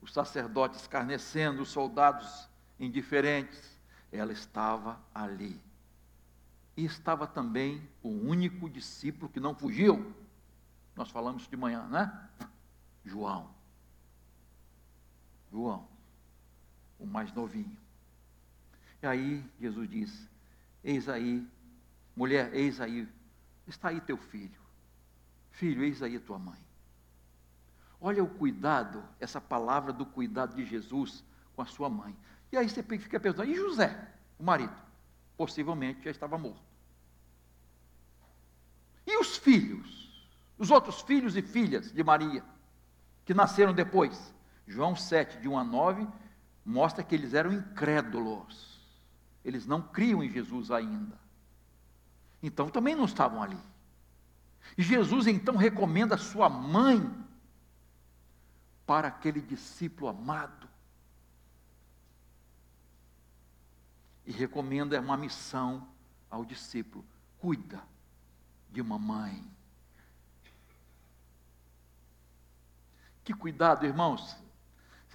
os 0.00 0.12
sacerdotes 0.12 0.80
escarnecendo, 0.80 1.62
os 1.62 1.70
soldados 1.70 2.48
indiferentes. 2.78 3.78
Ela 4.12 4.32
estava 4.32 5.00
ali. 5.14 5.60
E 6.76 6.84
estava 6.84 7.26
também 7.26 7.88
o 8.02 8.08
único 8.08 8.68
discípulo 8.68 9.30
que 9.30 9.40
não 9.40 9.54
fugiu. 9.54 10.14
Nós 10.94 11.10
falamos 11.10 11.48
de 11.48 11.56
manhã, 11.56 11.86
né? 11.88 12.28
João. 13.04 13.53
João, 15.54 15.86
o 16.98 17.06
mais 17.06 17.32
novinho. 17.32 17.76
E 19.00 19.06
aí 19.06 19.44
Jesus 19.60 19.88
diz: 19.88 20.28
Eis 20.82 21.08
aí, 21.08 21.46
mulher, 22.16 22.52
eis 22.52 22.80
aí, 22.80 23.08
está 23.64 23.90
aí 23.90 24.00
teu 24.00 24.16
filho. 24.16 24.60
Filho, 25.52 25.84
eis 25.84 26.02
aí 26.02 26.18
tua 26.18 26.40
mãe. 26.40 26.58
Olha 28.00 28.24
o 28.24 28.28
cuidado, 28.28 29.04
essa 29.20 29.40
palavra 29.40 29.92
do 29.92 30.04
cuidado 30.04 30.56
de 30.56 30.64
Jesus 30.64 31.22
com 31.54 31.62
a 31.62 31.66
sua 31.66 31.88
mãe. 31.88 32.16
E 32.50 32.56
aí 32.56 32.68
você 32.68 32.82
fica 32.82 33.20
pensando, 33.20 33.48
e 33.48 33.54
José, 33.54 34.12
o 34.36 34.42
marido? 34.42 34.74
Possivelmente 35.36 36.02
já 36.02 36.10
estava 36.10 36.36
morto. 36.36 36.64
E 39.06 39.16
os 39.18 39.36
filhos? 39.36 40.28
Os 40.58 40.72
outros 40.72 41.00
filhos 41.02 41.36
e 41.36 41.42
filhas 41.42 41.92
de 41.92 42.02
Maria, 42.02 42.44
que 43.24 43.32
nasceram 43.32 43.72
depois? 43.72 44.34
João 44.66 44.96
7, 44.96 45.38
de 45.38 45.48
1 45.48 45.58
a 45.58 45.64
9, 45.64 46.06
mostra 46.64 47.04
que 47.04 47.14
eles 47.14 47.34
eram 47.34 47.52
incrédulos. 47.52 48.80
Eles 49.44 49.66
não 49.66 49.82
criam 49.82 50.22
em 50.22 50.30
Jesus 50.30 50.70
ainda. 50.70 51.18
Então 52.42 52.68
também 52.68 52.94
não 52.94 53.04
estavam 53.04 53.42
ali. 53.42 53.58
E 54.76 54.82
Jesus 54.82 55.26
então 55.26 55.56
recomenda 55.56 56.16
sua 56.16 56.48
mãe 56.48 57.00
para 58.86 59.08
aquele 59.08 59.40
discípulo 59.40 60.08
amado. 60.08 60.68
E 64.26 64.32
recomenda 64.32 64.98
uma 65.00 65.16
missão 65.16 65.86
ao 66.30 66.44
discípulo: 66.44 67.04
cuida 67.38 67.82
de 68.70 68.80
uma 68.80 68.98
mãe. 68.98 69.44
Que 73.22 73.32
cuidado, 73.32 73.86
irmãos. 73.86 74.36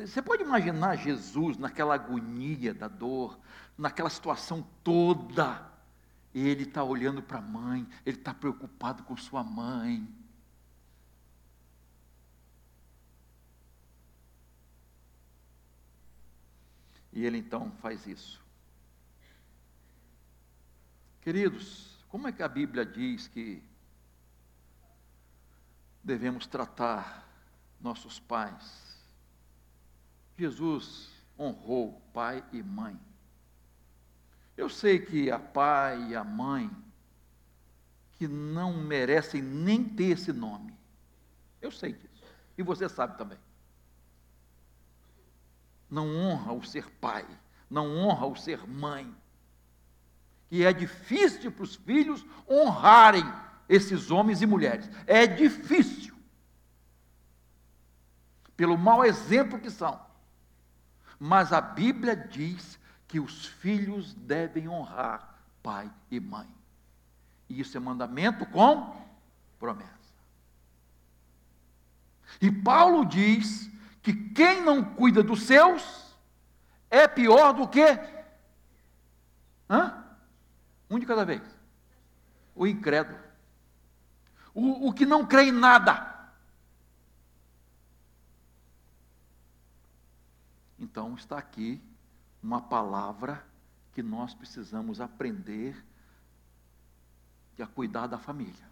Você 0.08 0.22
pode 0.22 0.44
imaginar 0.44 0.96
Jesus 0.96 1.58
naquela 1.58 1.94
agonia 1.94 2.74
da 2.74 2.88
dor, 2.88 3.38
naquela 3.78 4.10
situação 4.10 4.66
toda. 4.82 5.70
Ele 6.34 6.64
está 6.64 6.84
olhando 6.84 7.22
para 7.22 7.40
a 7.40 7.42
mãe, 7.42 7.86
ele 8.06 8.18
está 8.18 8.34
preocupado 8.34 9.04
com 9.04 9.18
sua 9.18 9.44
mãe. 9.44 10.08
E 17.12 17.26
ele 17.26 17.38
então 17.38 17.70
faz 17.82 18.08
isso. 18.08 18.42
Queridos, 21.22 22.06
como 22.08 22.28
é 22.28 22.32
que 22.32 22.42
a 22.42 22.48
Bíblia 22.48 22.86
diz 22.86 23.28
que 23.28 23.62
devemos 26.02 26.48
tratar 26.48 27.28
nossos 27.82 28.18
pais? 28.18 28.89
Jesus 30.40 31.10
honrou 31.38 32.02
pai 32.14 32.44
e 32.54 32.64
mãe. 32.64 32.98
Eu 34.56 34.70
sei 34.70 35.00
que 35.00 35.30
a 35.30 35.38
pai 35.38 36.12
e 36.12 36.16
a 36.16 36.24
mãe 36.24 36.72
que 38.14 38.28
não 38.28 38.74
merecem 38.74 39.42
nem 39.42 39.84
ter 39.84 40.12
esse 40.12 40.32
nome. 40.32 40.74
Eu 41.62 41.72
sei 41.72 41.94
disso. 41.94 42.24
E 42.58 42.64
você 42.64 42.88
sabe 42.88 43.18
também. 43.18 43.38
Não 45.90 46.08
honra 46.16 46.54
o 46.54 46.64
ser 46.64 46.90
pai, 47.02 47.26
não 47.70 47.98
honra 47.98 48.26
o 48.26 48.36
ser 48.36 48.66
mãe. 48.66 49.14
E 50.52 50.64
é 50.64 50.72
difícil 50.72 51.52
para 51.52 51.64
os 51.64 51.76
filhos 51.76 52.26
honrarem 52.50 53.24
esses 53.68 54.10
homens 54.10 54.42
e 54.42 54.46
mulheres. 54.46 54.90
É 55.06 55.28
difícil. 55.28 56.16
Pelo 58.56 58.78
mau 58.78 59.06
exemplo 59.06 59.60
que 59.60 59.70
são. 59.70 60.09
Mas 61.20 61.52
a 61.52 61.60
Bíblia 61.60 62.16
diz 62.16 62.80
que 63.08 63.20
os 63.20 63.46
filhos 63.46 64.14
devem 64.14 64.70
honrar 64.70 65.36
pai 65.62 65.92
e 66.10 66.20
mãe. 66.20 66.48
E 67.50 67.60
isso 67.60 67.76
é 67.76 67.80
mandamento 67.80 68.46
com 68.46 68.96
promessa. 69.60 69.90
E 72.40 72.52
Paulo 72.52 73.06
diz 73.06 73.70
que 74.02 74.14
quem 74.14 74.62
não 74.62 74.84
cuida 74.84 75.22
dos 75.22 75.44
seus 75.44 76.16
é 76.90 77.08
pior 77.08 77.54
do 77.54 77.68
que. 77.68 78.00
Hã? 79.70 80.04
Um 80.90 81.00
de 81.00 81.06
cada 81.06 81.26
vez. 81.26 81.42
O 82.56 82.66
incrédulo. 82.66 83.20
O, 84.54 84.88
o 84.88 84.94
que 84.94 85.06
não 85.06 85.26
crê 85.26 85.44
em 85.46 85.52
nada. 85.52 86.09
Então 91.00 91.16
está 91.16 91.38
aqui 91.38 91.82
uma 92.44 92.62
palavra 92.62 93.42
que 93.94 94.04
nós 94.04 94.34
precisamos 94.34 95.00
aprender 95.00 95.82
a 97.58 97.66
cuidar 97.66 98.06
da 98.08 98.18
família. 98.18 98.70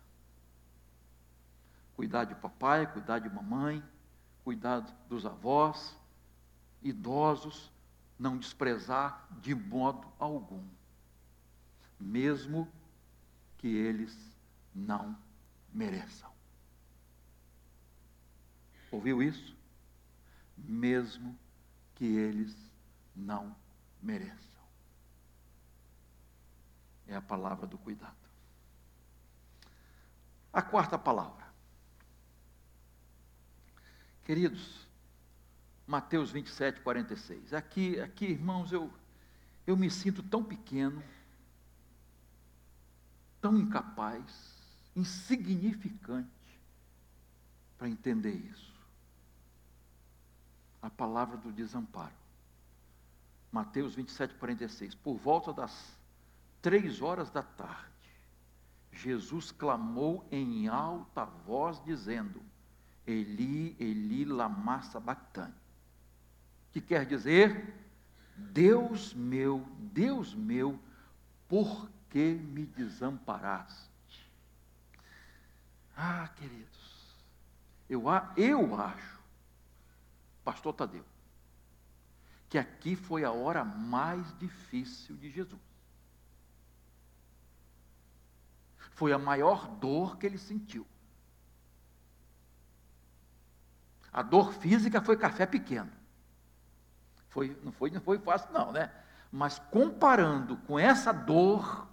Cuidar 1.96 2.26
de 2.26 2.36
papai, 2.36 2.86
cuidar 2.92 3.20
de 3.20 3.30
mamãe, 3.30 3.82
cuidar 4.44 4.82
dos 5.08 5.26
avós, 5.26 5.98
idosos, 6.84 7.72
não 8.20 8.38
desprezar 8.38 9.26
de 9.40 9.56
modo 9.56 10.06
algum, 10.20 10.68
mesmo 11.98 12.68
que 13.58 13.70
eles 13.70 14.14
não 14.76 15.18
mereçam. 15.74 16.30
Ouviu 18.92 19.24
isso? 19.24 19.56
Mesmo 20.58 21.40
que 21.98 22.06
eles 22.06 22.56
não 23.16 23.56
mereçam. 24.02 24.38
É 27.08 27.16
a 27.16 27.22
palavra 27.22 27.66
do 27.66 27.76
cuidado. 27.76 28.16
A 30.54 30.62
quarta 30.62 30.98
palavra. 30.98 31.48
Queridos, 34.24 34.88
Mateus 35.88 36.30
27, 36.30 36.82
46. 36.82 37.54
Aqui, 37.54 38.00
aqui 38.00 38.26
irmãos, 38.26 38.72
eu, 38.72 38.94
eu 39.66 39.76
me 39.76 39.90
sinto 39.90 40.22
tão 40.22 40.44
pequeno, 40.44 41.02
tão 43.42 43.58
incapaz, 43.58 44.56
insignificante 44.96 46.30
para 47.76 47.90
entender 47.90 48.34
isso. 48.34 48.77
A 50.82 50.90
palavra 50.90 51.38
do 51.38 51.52
desamparo. 51.52 52.14
Mateus 53.52 53.96
27, 53.96 54.36
46. 54.36 54.96
Por 54.96 55.18
volta 55.18 55.54
das 55.54 55.98
três 56.62 57.02
horas 57.02 57.32
da 57.32 57.42
tarde, 57.42 57.92
Jesus 58.92 59.52
clamou 59.52 60.28
em 60.32 60.68
alta 60.68 61.26
voz, 61.26 61.82
dizendo: 61.84 62.42
Eli, 63.06 63.76
Eli, 63.80 64.26
lama 64.26 64.82
sabachthani. 64.82 65.54
Que 66.72 66.82
quer 66.82 67.06
dizer: 67.06 67.74
Deus 68.36 69.14
meu, 69.14 69.66
Deus 69.80 70.34
meu, 70.34 70.80
por 71.48 71.90
que 72.10 72.34
me 72.34 72.66
desamparaste? 72.66 73.88
Ah, 75.96 76.30
queridos, 76.36 77.16
eu, 77.90 78.04
eu 78.36 78.80
acho, 78.80 79.17
pastor 80.48 80.74
Tadeu, 80.74 81.04
que 82.48 82.58
aqui 82.58 82.96
foi 82.96 83.26
a 83.26 83.32
hora 83.34 83.66
mais 83.66 84.34
difícil 84.38 85.18
de 85.18 85.30
Jesus. 85.30 85.62
Foi 88.92 89.12
a 89.12 89.18
maior 89.18 89.68
dor 89.68 90.18
que 90.18 90.26
ele 90.26 90.38
sentiu. 90.38 90.88
A 94.14 94.22
dor 94.22 94.54
física 94.54 95.02
foi 95.02 95.18
café 95.18 95.46
pequeno. 95.46 95.92
Foi, 97.28 97.60
não, 97.62 97.74
foi, 97.74 97.92
não 97.92 98.00
foi 98.00 98.18
fácil, 98.18 98.50
não, 98.54 98.72
né? 98.72 98.90
Mas 99.30 99.60
comparando 99.60 100.56
com 100.60 100.80
essa 100.80 101.12
dor, 101.12 101.86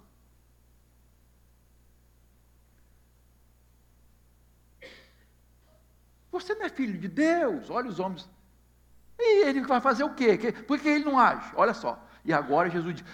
Você 6.31 6.53
não 6.53 6.65
é 6.65 6.69
filho 6.69 6.99
de 6.99 7.07
Deus. 7.07 7.69
Olha 7.69 7.87
os 7.87 7.97
homens. 7.97 8.29
E 9.17 9.45
ele 9.45 9.61
vai 9.61 9.79
fazer 9.79 10.03
o 10.03 10.13
quê? 10.13 10.37
Por 10.67 10.79
que 10.79 10.87
ele 10.87 11.05
não 11.05 11.17
age? 11.19 11.51
Olha 11.55 11.73
só. 11.73 12.03
E 12.23 12.33
agora 12.33 12.69
Jesus 12.69 12.95
diz: 12.95 13.05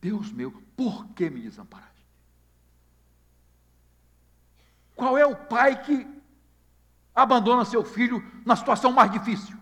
Deus 0.00 0.30
meu, 0.32 0.50
por 0.76 1.06
que 1.08 1.28
me 1.28 1.40
desamparaste? 1.40 2.06
Qual 4.94 5.16
é 5.16 5.26
o 5.26 5.36
pai 5.36 5.82
que 5.82 6.06
abandona 7.14 7.64
seu 7.64 7.84
filho 7.84 8.24
na 8.44 8.56
situação 8.56 8.92
mais 8.92 9.10
difícil? 9.10 9.56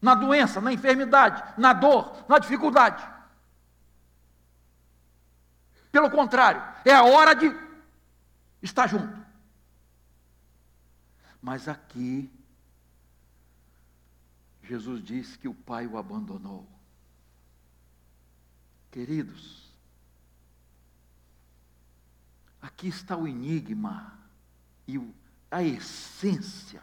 Na 0.00 0.14
doença, 0.14 0.60
na 0.60 0.72
enfermidade, 0.72 1.42
na 1.58 1.72
dor, 1.72 2.24
na 2.28 2.38
dificuldade. 2.38 3.04
Pelo 5.90 6.10
contrário, 6.10 6.62
é 6.84 6.94
a 6.94 7.02
hora 7.02 7.34
de 7.34 7.52
estar 8.62 8.86
junto. 8.86 9.26
Mas 11.40 11.66
aqui, 11.66 12.30
Jesus 14.68 15.02
diz 15.02 15.36
que 15.36 15.48
o 15.48 15.54
pai 15.54 15.86
o 15.86 15.96
abandonou. 15.96 16.68
Queridos, 18.90 19.68
Aqui 22.60 22.88
está 22.88 23.16
o 23.16 23.26
enigma 23.26 24.18
e 24.86 25.00
a 25.50 25.62
essência 25.62 26.82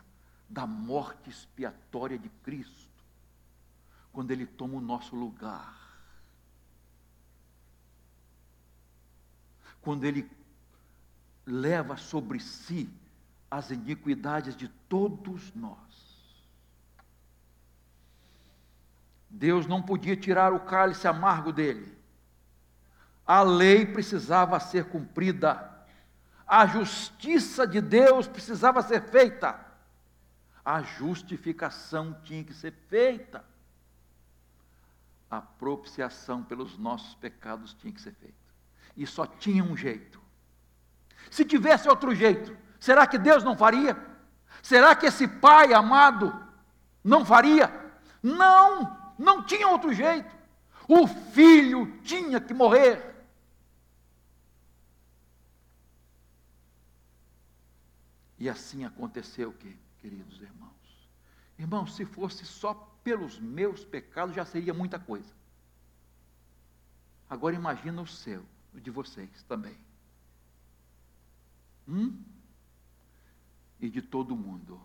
da 0.50 0.66
morte 0.66 1.30
expiatória 1.30 2.18
de 2.18 2.30
Cristo, 2.44 3.04
quando 4.12 4.32
Ele 4.32 4.46
toma 4.46 4.76
o 4.76 4.82
nosso 4.82 5.16
lugar. 5.16 5.76
Quando 9.82 10.06
Ele 10.06 10.30
leva 11.46 11.98
sobre 11.98 12.40
si 12.40 12.90
as 13.52 13.70
iniquidades 13.70 14.56
de 14.56 14.68
todos 14.90 15.54
nós. 15.54 15.85
Deus 19.36 19.68
não 19.68 19.82
podia 19.82 20.16
tirar 20.16 20.54
o 20.54 20.60
cálice 20.62 21.08
amargo 21.08 21.52
dele 21.52 21.96
a 23.26 23.42
lei 23.42 23.86
precisava 23.86 24.60
ser 24.60 24.86
cumprida, 24.86 25.72
a 26.46 26.68
justiça 26.68 27.66
de 27.66 27.82
Deus 27.82 28.28
precisava 28.28 28.84
ser 28.84 29.02
feita, 29.02 29.60
a 30.64 30.82
justificação 30.82 32.16
tinha 32.24 32.44
que 32.44 32.54
ser 32.54 32.72
feita, 32.88 33.44
a 35.30 35.42
propiciação 35.42 36.44
pelos 36.44 36.78
nossos 36.78 37.16
pecados 37.16 37.74
tinha 37.74 37.92
que 37.92 38.02
ser 38.02 38.14
feita, 38.14 38.36
e 38.96 39.08
só 39.08 39.26
tinha 39.26 39.64
um 39.64 39.76
jeito. 39.76 40.22
Se 41.32 41.44
tivesse 41.44 41.90
outro 41.90 42.14
jeito, 42.14 42.56
será 42.80 43.08
que 43.08 43.18
Deus 43.18 43.44
não 43.44 43.58
faria? 43.58 43.98
Será 44.62 44.96
que 44.96 45.08
esse 45.08 45.28
Pai 45.28 45.74
amado 45.74 46.34
não 47.04 47.26
faria? 47.26 47.74
Não, 48.22 49.05
não 49.18 49.44
tinha 49.44 49.68
outro 49.68 49.94
jeito. 49.94 50.34
O 50.88 51.08
filho 51.08 52.00
tinha 52.02 52.40
que 52.40 52.54
morrer. 52.54 53.16
E 58.38 58.50
assim 58.50 58.86
aconteceu 58.86 59.52
que, 59.54 59.76
queridos 60.00 60.42
irmãos, 60.42 60.66
Irmão, 61.58 61.88
se 61.88 62.06
fosse 62.06 62.46
só 62.46 62.74
pelos 63.04 63.40
meus 63.40 63.86
pecados, 63.86 64.36
já 64.36 64.46
seria 64.46 64.74
muita 64.74 65.00
coisa. 65.00 65.34
Agora 67.30 67.56
imagina 67.56 68.02
o 68.02 68.08
seu, 68.08 68.46
o 68.74 68.80
de 68.80 68.92
vocês 68.92 69.44
também. 69.44 69.78
Hum? 71.88 72.22
E 73.80 73.90
de 73.90 74.02
todo 74.02 74.36
mundo. 74.36 74.82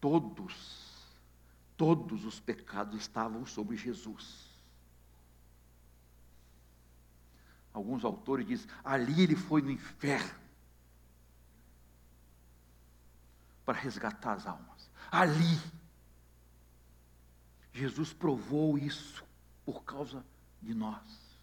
Todos, 0.00 0.87
todos 1.78 2.24
os 2.24 2.40
pecados 2.40 3.00
estavam 3.00 3.46
sobre 3.46 3.76
Jesus. 3.76 4.48
Alguns 7.72 8.04
autores 8.04 8.44
dizem, 8.44 8.68
ali 8.84 9.22
ele 9.22 9.36
foi 9.36 9.62
no 9.62 9.70
inferno 9.70 10.40
para 13.64 13.78
resgatar 13.78 14.32
as 14.32 14.46
almas. 14.46 14.90
Ali. 15.10 15.78
Jesus 17.72 18.12
provou 18.12 18.76
isso 18.76 19.24
por 19.64 19.84
causa 19.84 20.26
de 20.60 20.74
nós. 20.74 21.38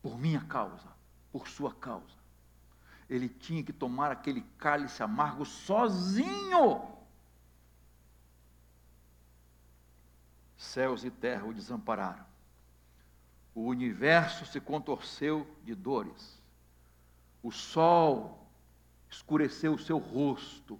Por 0.00 0.16
minha 0.16 0.40
causa, 0.42 0.86
por 1.32 1.48
sua 1.48 1.74
causa. 1.74 2.20
Ele 3.08 3.28
tinha 3.28 3.64
que 3.64 3.72
tomar 3.72 4.12
aquele 4.12 4.42
cálice 4.56 5.02
amargo 5.02 5.44
sozinho. 5.44 6.99
Céus 10.60 11.04
e 11.04 11.10
terra 11.10 11.46
o 11.46 11.54
desampararam. 11.54 12.26
O 13.54 13.62
universo 13.62 14.44
se 14.44 14.60
contorceu 14.60 15.46
de 15.64 15.74
dores. 15.74 16.38
O 17.42 17.50
sol 17.50 18.46
escureceu 19.08 19.72
o 19.72 19.78
seu 19.78 19.96
rosto 19.96 20.78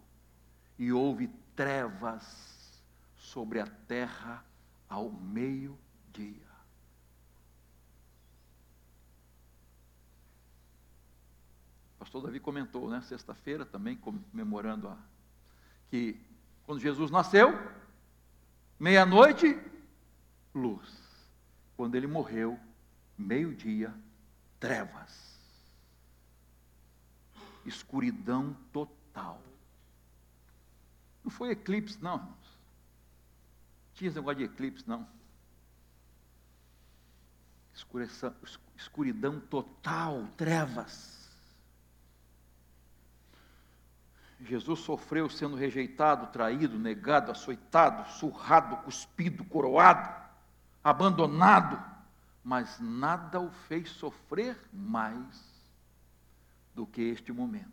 e 0.78 0.92
houve 0.92 1.28
trevas 1.56 2.82
sobre 3.16 3.58
a 3.58 3.66
terra 3.66 4.44
ao 4.86 5.10
meio-dia. 5.10 6.50
pastor 11.98 12.22
Davi 12.22 12.40
comentou, 12.40 12.90
né, 12.90 13.00
sexta-feira 13.02 13.64
também, 13.64 13.96
comemorando 13.96 14.88
a, 14.88 14.96
que 15.88 16.20
quando 16.64 16.80
Jesus 16.80 17.10
nasceu, 17.10 17.50
meia-noite, 18.78 19.69
luz. 20.54 20.88
Quando 21.76 21.94
ele 21.94 22.06
morreu, 22.06 22.58
meio-dia, 23.16 23.94
trevas. 24.58 25.38
Escuridão 27.64 28.56
total. 28.72 29.40
Não 31.22 31.30
foi 31.30 31.50
eclipse, 31.50 31.98
não, 32.02 32.16
irmãos. 32.16 32.58
Tinha 33.94 34.08
esse 34.08 34.16
negócio 34.16 34.38
de 34.38 34.44
eclipse, 34.44 34.88
não. 34.88 35.06
Escuridão 38.76 39.40
total, 39.40 40.26
trevas. 40.36 41.20
Jesus 44.40 44.80
sofreu 44.80 45.28
sendo 45.28 45.54
rejeitado, 45.54 46.28
traído, 46.28 46.78
negado, 46.78 47.30
açoitado, 47.30 48.10
surrado, 48.12 48.76
cuspido, 48.78 49.44
coroado, 49.44 50.19
abandonado, 50.82 51.82
mas 52.42 52.78
nada 52.80 53.40
o 53.40 53.50
fez 53.50 53.90
sofrer 53.90 54.58
mais 54.72 55.50
do 56.74 56.86
que 56.86 57.02
este 57.02 57.32
momento. 57.32 57.68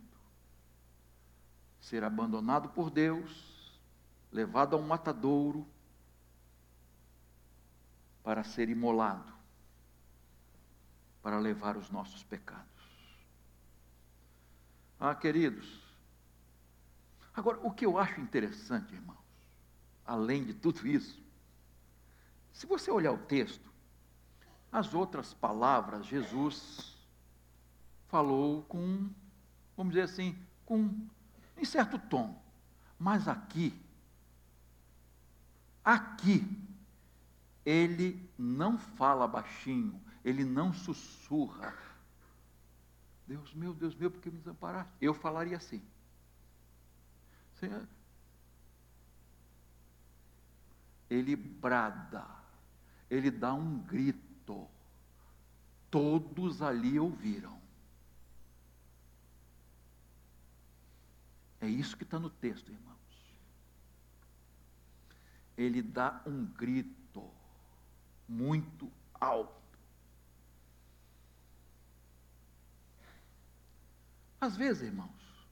Ser 1.79 2.03
abandonado 2.03 2.69
por 2.69 2.89
Deus, 2.89 3.79
levado 4.31 4.75
a 4.75 4.79
um 4.79 4.85
matadouro, 4.85 5.67
para 8.23 8.43
ser 8.43 8.67
imolado, 8.67 9.33
para 11.23 11.39
levar 11.39 11.77
os 11.77 11.89
nossos 11.89 12.23
pecados. 12.23 12.65
Ah, 14.99 15.15
queridos, 15.15 15.87
Agora, 17.37 17.59
o 17.61 17.69
que 17.69 17.85
eu 17.85 17.99
acho 17.99 18.19
interessante, 18.19 18.95
irmãos, 18.95 19.23
além 20.03 20.43
de 20.43 20.55
tudo 20.55 20.87
isso, 20.87 21.23
se 22.57 22.65
você 22.65 22.89
olhar 22.89 23.11
o 23.11 23.19
texto, 23.19 23.71
as 24.71 24.95
outras 24.95 25.31
palavras 25.31 26.07
Jesus 26.07 26.97
falou 28.07 28.63
com, 28.63 29.11
vamos 29.75 29.93
dizer 29.93 30.05
assim, 30.05 30.35
com 30.65 31.07
em 31.55 31.63
certo 31.63 31.99
tom. 31.99 32.41
Mas 32.97 33.27
aqui, 33.27 33.79
aqui, 35.85 36.43
ele 37.63 38.27
não 38.35 38.75
fala 38.75 39.27
baixinho, 39.27 40.03
ele 40.25 40.43
não 40.43 40.73
sussurra. 40.73 41.77
Deus 43.27 43.53
meu, 43.53 43.71
Deus 43.71 43.93
meu, 43.93 44.09
por 44.09 44.19
que 44.19 44.31
me 44.31 44.39
desamparaste? 44.39 44.91
Eu 44.99 45.13
falaria 45.13 45.57
assim. 45.57 45.87
Ele 51.07 51.35
brada, 51.35 52.36
ele 53.09 53.31
dá 53.31 53.53
um 53.53 53.79
grito. 53.79 54.67
Todos 55.89 56.61
ali 56.61 56.99
ouviram. 56.99 57.57
É 61.59 61.67
isso 61.67 61.97
que 61.97 62.03
está 62.03 62.19
no 62.19 62.29
texto, 62.29 62.71
irmãos. 62.71 62.97
Ele 65.57 65.81
dá 65.81 66.21
um 66.25 66.45
grito 66.45 67.31
muito 68.27 68.91
alto. 69.13 69.57
Às 74.39 74.55
vezes, 74.55 74.83
irmãos, 74.83 75.47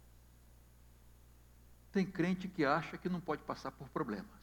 tem 1.91 2.05
crente 2.05 2.47
que 2.47 2.63
acha 2.63 2.97
que 2.97 3.09
não 3.09 3.19
pode 3.19 3.41
passar 3.43 3.71
por 3.71 3.89
problemas, 3.89 4.34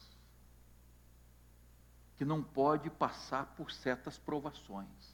que 2.23 2.25
não 2.25 2.41
pode 2.41 2.89
passar 2.89 3.47
por 3.57 3.73
certas 3.73 4.17
provações, 4.17 5.13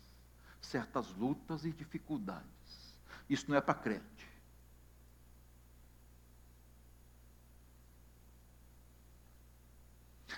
certas 0.61 1.11
lutas 1.15 1.65
e 1.65 1.73
dificuldades. 1.73 3.01
Isso 3.31 3.47
não 3.49 3.57
é 3.57 3.63
para 3.63 3.73
crente. 3.73 4.29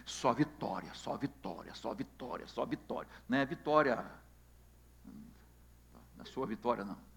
Só 0.06 0.32
vitória, 0.32 0.94
só 0.94 1.16
vitória, 1.16 1.74
só 1.74 1.92
vitória, 1.92 2.46
só 2.46 2.64
vitória. 2.64 3.10
Não 3.28 3.38
é 3.38 3.44
vitória 3.44 4.08
na 6.16 6.24
sua 6.24 6.46
vitória, 6.46 6.84
não. 6.84 7.09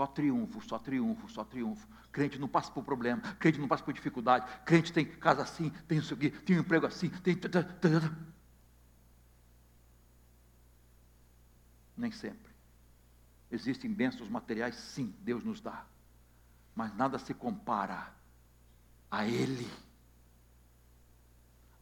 Só 0.00 0.06
triunfo, 0.06 0.62
só 0.62 0.78
triunfo, 0.78 1.28
só 1.28 1.44
triunfo. 1.44 1.86
Crente 2.10 2.38
não 2.38 2.48
passa 2.48 2.72
por 2.72 2.82
problema, 2.82 3.20
crente 3.38 3.60
não 3.60 3.68
passa 3.68 3.84
por 3.84 3.92
dificuldade, 3.92 4.46
crente 4.64 4.90
tem 4.94 5.04
casa 5.04 5.42
assim, 5.42 5.68
tem 5.86 5.98
isso 5.98 6.14
aqui, 6.14 6.30
tem 6.30 6.56
um 6.56 6.60
emprego 6.60 6.86
assim, 6.86 7.10
tem. 7.10 7.38
Nem 11.94 12.10
sempre. 12.10 12.50
Existem 13.50 13.92
bênçãos 13.92 14.30
materiais, 14.30 14.74
sim, 14.74 15.14
Deus 15.20 15.44
nos 15.44 15.60
dá. 15.60 15.84
Mas 16.74 16.96
nada 16.96 17.18
se 17.18 17.34
compara 17.34 18.10
a 19.10 19.26
Ele. 19.26 19.70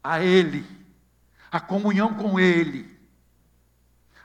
A 0.02 0.20
Ele. 0.20 0.66
A 1.52 1.60
comunhão 1.60 2.12
com 2.14 2.40
Ele 2.40 2.97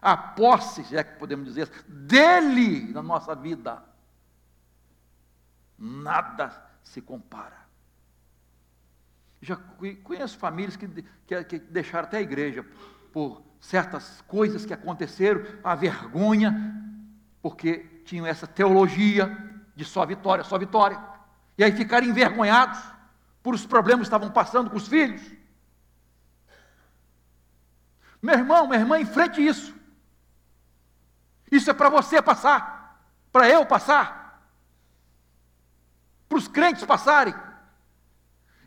a 0.04 0.18
posse, 0.18 0.84
se 0.84 0.98
é 0.98 1.04
que 1.04 1.18
podemos 1.18 1.46
dizer, 1.46 1.70
dele 1.88 2.92
na 2.92 3.02
nossa 3.02 3.34
vida. 3.34 3.82
Nada 5.80 6.54
se 6.84 7.02
compara. 7.02 7.64
Já 9.42 9.56
conheço 10.04 10.38
famílias 10.38 10.76
que, 10.76 10.88
que, 11.26 11.44
que 11.46 11.60
deixaram 11.60 12.08
até 12.08 12.18
a 12.18 12.22
igreja 12.22 12.66
por 13.14 13.42
certas 13.62 14.22
coisas 14.28 14.66
que 14.66 14.74
aconteceram, 14.74 15.42
a 15.64 15.74
vergonha, 15.74 16.54
porque 17.42 17.80
tinham 18.06 18.26
essa 18.26 18.46
teologia 18.46 19.38
de 19.74 19.86
só 19.86 20.06
vitória, 20.06 20.44
só 20.44 20.58
vitória. 20.58 21.00
E 21.58 21.64
aí 21.64 21.72
ficaram 21.72 22.08
envergonhados 22.08 22.80
por 23.42 23.54
os 23.54 23.66
problemas 23.66 24.02
que 24.02 24.16
estavam 24.16 24.32
passando 24.32 24.70
com 24.70 24.78
os 24.78 24.88
filhos. 24.88 25.22
Meu 28.22 28.36
irmão, 28.36 28.68
minha 28.68 28.80
irmã, 28.80 29.00
enfrente 29.00 29.46
isso. 29.46 29.83
Isso 31.54 31.70
é 31.70 31.74
para 31.74 31.88
você 31.88 32.20
passar, 32.20 33.00
para 33.32 33.48
eu 33.48 33.64
passar, 33.64 34.44
para 36.28 36.40
os 36.40 36.48
crentes 36.48 36.84
passarem 36.84 37.36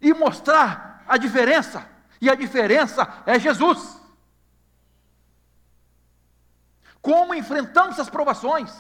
e 0.01 0.15
mostrar 0.15 1.03
a 1.09 1.17
diferença. 1.17 1.85
E 2.21 2.31
a 2.31 2.37
diferença 2.37 3.25
é 3.27 3.41
Jesus. 3.41 4.01
Como 7.03 7.35
enfrentamos 7.35 7.95
essas 7.95 8.09
provações, 8.09 8.73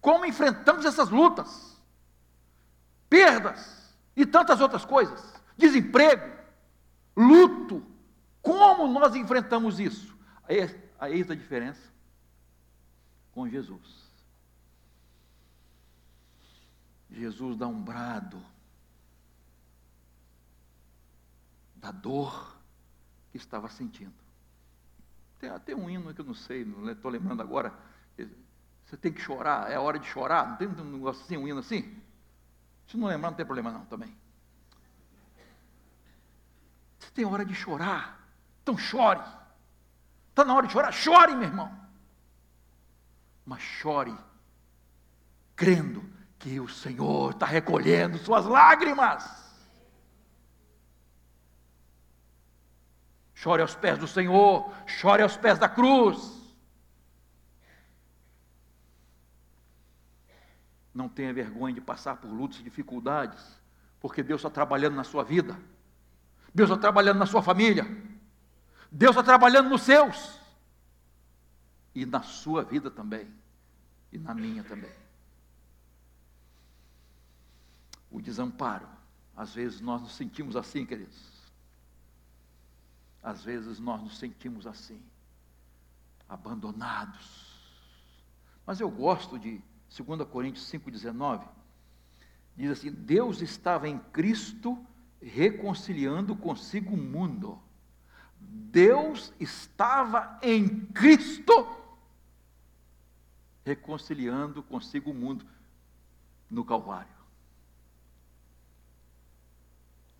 como 0.00 0.24
enfrentamos 0.24 0.84
essas 0.84 1.08
lutas, 1.08 1.82
perdas 3.08 3.92
e 4.14 4.24
tantas 4.24 4.60
outras 4.60 4.84
coisas, 4.84 5.34
desemprego, 5.56 6.30
luto. 7.16 7.84
Como 8.40 8.86
nós 8.86 9.16
enfrentamos 9.16 9.80
isso? 9.80 10.16
A 11.00 11.10
eis 11.10 11.28
a 11.28 11.34
diferença 11.34 11.95
com 13.36 13.46
Jesus. 13.46 14.10
Jesus 17.10 17.54
dá 17.58 17.66
um 17.66 17.82
brado 17.82 18.42
da 21.74 21.90
dor 21.90 22.56
que 23.30 23.36
estava 23.36 23.68
sentindo. 23.68 24.14
Tem 25.38 25.50
até 25.50 25.76
um 25.76 25.90
hino 25.90 26.14
que 26.14 26.20
eu 26.22 26.24
não 26.24 26.32
sei, 26.32 26.64
não 26.64 26.90
estou 26.90 27.10
lembrando 27.10 27.42
agora. 27.42 27.74
Você 28.86 28.96
tem 28.96 29.12
que 29.12 29.20
chorar, 29.20 29.70
é 29.70 29.78
hora 29.78 29.98
de 29.98 30.06
chorar. 30.06 30.48
Não 30.48 30.56
tem 30.56 30.66
um 30.66 30.92
negócio 30.92 31.22
assim, 31.22 31.36
um 31.36 31.46
hino 31.46 31.58
assim? 31.58 31.94
Se 32.86 32.96
não 32.96 33.06
lembrar, 33.06 33.28
não 33.28 33.36
tem 33.36 33.44
problema 33.44 33.70
não 33.70 33.84
também. 33.84 34.16
Você 36.98 37.10
tem 37.10 37.26
hora 37.26 37.44
de 37.44 37.54
chorar, 37.54 38.18
então 38.62 38.78
chore. 38.78 39.20
Está 40.30 40.42
na 40.42 40.54
hora 40.54 40.66
de 40.66 40.72
chorar, 40.72 40.90
chore, 40.90 41.34
meu 41.34 41.48
irmão. 41.48 41.85
Mas 43.46 43.62
chore, 43.62 44.12
crendo 45.54 46.04
que 46.36 46.58
o 46.58 46.68
Senhor 46.68 47.30
está 47.30 47.46
recolhendo 47.46 48.18
suas 48.18 48.44
lágrimas. 48.44 49.46
Chore 53.32 53.62
aos 53.62 53.76
pés 53.76 53.98
do 53.98 54.08
Senhor, 54.08 54.72
chore 54.86 55.22
aos 55.22 55.36
pés 55.36 55.58
da 55.60 55.68
cruz. 55.68 56.34
Não 60.92 61.08
tenha 61.08 61.32
vergonha 61.32 61.74
de 61.74 61.80
passar 61.80 62.16
por 62.16 62.28
lutas 62.28 62.58
e 62.58 62.64
dificuldades, 62.64 63.60
porque 64.00 64.24
Deus 64.24 64.40
está 64.40 64.50
trabalhando 64.50 64.96
na 64.96 65.04
sua 65.04 65.22
vida, 65.22 65.56
Deus 66.52 66.68
está 66.68 66.80
trabalhando 66.80 67.18
na 67.18 67.26
sua 67.26 67.42
família, 67.42 67.84
Deus 68.90 69.10
está 69.10 69.22
trabalhando 69.22 69.68
nos 69.68 69.82
seus, 69.82 70.40
e 71.96 72.04
na 72.04 72.22
sua 72.22 72.62
vida 72.62 72.90
também, 72.90 73.26
e 74.12 74.18
na 74.18 74.34
minha 74.34 74.62
também. 74.62 74.92
O 78.10 78.20
desamparo, 78.20 78.86
às 79.34 79.54
vezes 79.54 79.80
nós 79.80 80.02
nos 80.02 80.14
sentimos 80.14 80.56
assim, 80.56 80.84
queridos. 80.84 81.16
Às 83.22 83.42
vezes 83.42 83.80
nós 83.80 84.02
nos 84.02 84.18
sentimos 84.18 84.66
assim, 84.66 85.02
abandonados. 86.28 87.58
Mas 88.66 88.78
eu 88.78 88.90
gosto 88.90 89.38
de 89.38 89.62
2 89.96 90.28
Coríntios 90.28 90.70
5,19, 90.70 91.48
diz 92.54 92.72
assim: 92.72 92.92
Deus 92.92 93.40
estava 93.40 93.88
em 93.88 93.98
Cristo 93.98 94.78
reconciliando 95.22 96.36
consigo 96.36 96.92
o 96.92 96.98
mundo. 96.98 97.58
Deus 98.38 99.32
estava 99.40 100.38
em 100.42 100.84
Cristo 100.88 101.85
reconciliando 103.66 104.62
consigo 104.62 105.10
o 105.10 105.14
mundo 105.14 105.44
no 106.48 106.64
Calvário. 106.64 107.12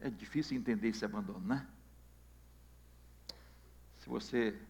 É 0.00 0.10
difícil 0.10 0.58
entender 0.58 0.88
esse 0.88 1.04
abandono, 1.04 1.46
né? 1.46 1.64
Se 3.98 4.08
você 4.08 4.60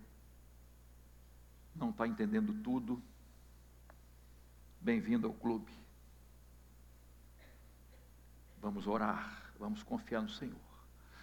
não 1.74 1.88
está 1.88 2.06
entendendo 2.06 2.52
tudo, 2.62 3.02
bem-vindo 4.78 5.26
ao 5.26 5.32
clube. 5.32 5.72
Vamos 8.60 8.86
orar, 8.86 9.52
vamos 9.58 9.82
confiar 9.82 10.20
no 10.20 10.28
Senhor. 10.28 10.54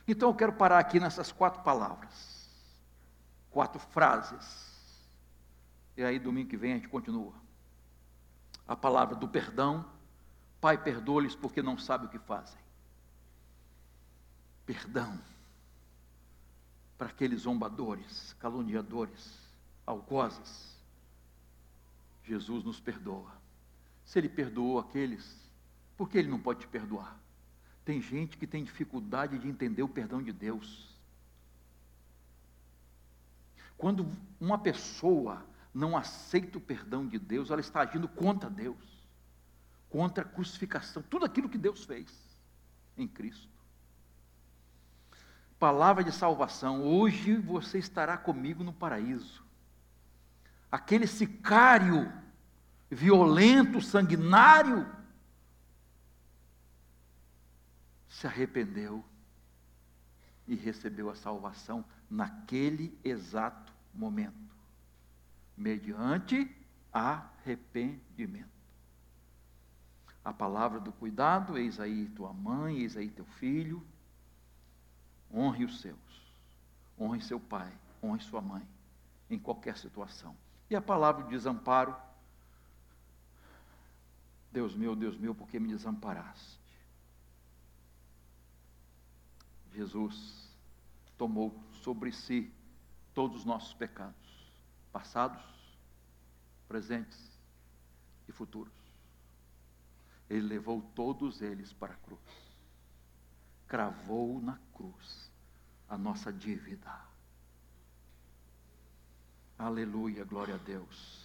Então 0.07 0.29
eu 0.29 0.35
quero 0.35 0.53
parar 0.53 0.79
aqui 0.79 0.99
nessas 0.99 1.31
quatro 1.31 1.61
palavras, 1.61 2.49
quatro 3.51 3.79
frases. 3.79 4.73
E 5.95 6.03
aí, 6.03 6.17
domingo 6.17 6.49
que 6.49 6.57
vem, 6.57 6.71
a 6.71 6.75
gente 6.77 6.89
continua. 6.89 7.42
A 8.68 8.76
palavra 8.76 9.16
do 9.16 9.28
perdão. 9.28 9.86
Pai, 10.59 10.78
perdoa-lhes 10.78 11.36
porque 11.36 11.61
não 11.61 11.78
sabem 11.78 12.07
o 12.07 12.09
que 12.09 12.20
fazem. 12.20 12.59
Perdão 14.66 15.20
para 16.97 17.07
aqueles 17.07 17.41
zombadores, 17.41 18.34
caluniadores, 18.39 19.38
algozes. 19.86 20.74
Jesus 22.24 22.64
nos 22.64 22.80
perdoa. 22.80 23.30
Se 24.05 24.20
Ele 24.20 24.30
perdoou 24.30 24.80
aqueles, 24.80 25.38
por 25.97 26.09
que 26.09 26.18
Ele 26.18 26.30
não 26.30 26.39
pode 26.39 26.61
te 26.61 26.68
perdoar? 26.68 27.20
Tem 27.84 28.01
gente 28.01 28.38
que 28.38 28.47
tem 28.47 28.64
dificuldade 28.64 29.38
de 29.38 29.49
entender 29.49 29.84
o 29.84 29.89
perdão 29.89 30.24
de 30.24 30.32
Deus. 30.32 30.95
Quando 33.78 34.09
uma 34.39 34.57
pessoa 34.57 35.45
não 35.74 35.97
aceita 35.97 36.57
o 36.57 36.61
perdão 36.61 37.07
de 37.07 37.17
Deus, 37.17 37.49
ela 37.49 37.61
está 37.61 37.82
agindo 37.82 38.07
contra 38.07 38.49
Deus, 38.49 39.07
contra 39.89 40.24
a 40.24 40.28
crucificação, 40.28 41.01
tudo 41.03 41.26
aquilo 41.26 41.49
que 41.49 41.57
Deus 41.57 41.84
fez 41.84 42.11
em 42.95 43.07
Cristo 43.07 43.53
palavra 45.63 46.03
de 46.03 46.11
salvação. 46.11 46.84
Hoje 46.84 47.38
você 47.38 47.80
estará 47.80 48.17
comigo 48.17 48.65
no 48.65 48.74
paraíso. 48.74 49.45
Aquele 50.69 51.07
sicário 51.07 52.11
violento, 52.91 53.80
sanguinário, 53.80 54.86
se 58.09 58.28
arrependeu 58.28 59.05
e 60.45 60.53
recebeu 60.53 61.09
a 61.09 61.15
salvação 61.15 61.86
naquele 62.09 62.99
exato 63.01 63.74
momento, 63.93 64.52
mediante 65.55 66.49
arrependimento. 66.91 68.51
A 70.23 70.33
palavra 70.33 70.79
do 70.79 70.91
cuidado, 70.91 71.57
eis 71.57 71.79
aí 71.79 72.07
tua 72.09 72.31
mãe, 72.33 72.79
eis 72.79 72.95
aí 72.95 73.09
teu 73.09 73.25
filho, 73.25 73.85
Honre 75.33 75.65
os 75.65 75.81
seus. 75.81 75.97
Honre 76.99 77.21
seu 77.21 77.39
pai, 77.39 77.73
honre 78.01 78.21
sua 78.21 78.39
mãe, 78.39 78.65
em 79.29 79.39
qualquer 79.39 79.75
situação. 79.77 80.37
E 80.69 80.75
a 80.75 80.81
palavra 80.81 81.23
de 81.23 81.31
desamparo, 81.31 81.95
Deus 84.51 84.75
meu, 84.75 84.95
Deus 84.95 85.17
meu, 85.17 85.33
por 85.33 85.47
que 85.47 85.59
me 85.59 85.69
desamparaste? 85.69 86.59
Jesus 89.73 90.55
tomou 91.17 91.59
sobre 91.81 92.11
si 92.11 92.53
todos 93.15 93.37
os 93.37 93.45
nossos 93.45 93.73
pecados, 93.73 94.22
passados, 94.93 95.43
presentes 96.69 97.37
e 98.29 98.31
futuros. 98.31 98.71
Ele 100.29 100.47
levou 100.47 100.81
todos 100.95 101.41
eles 101.41 101.73
para 101.73 101.93
a 101.93 101.97
cruz 101.97 102.53
cravou 103.73 104.39
na 104.39 104.59
cruz 104.71 105.31
a 105.89 105.97
nossa 105.97 106.31
dívida. 106.31 106.93
Aleluia, 109.57 110.23
glória 110.23 110.53
a 110.53 110.59
Deus. 110.59 111.22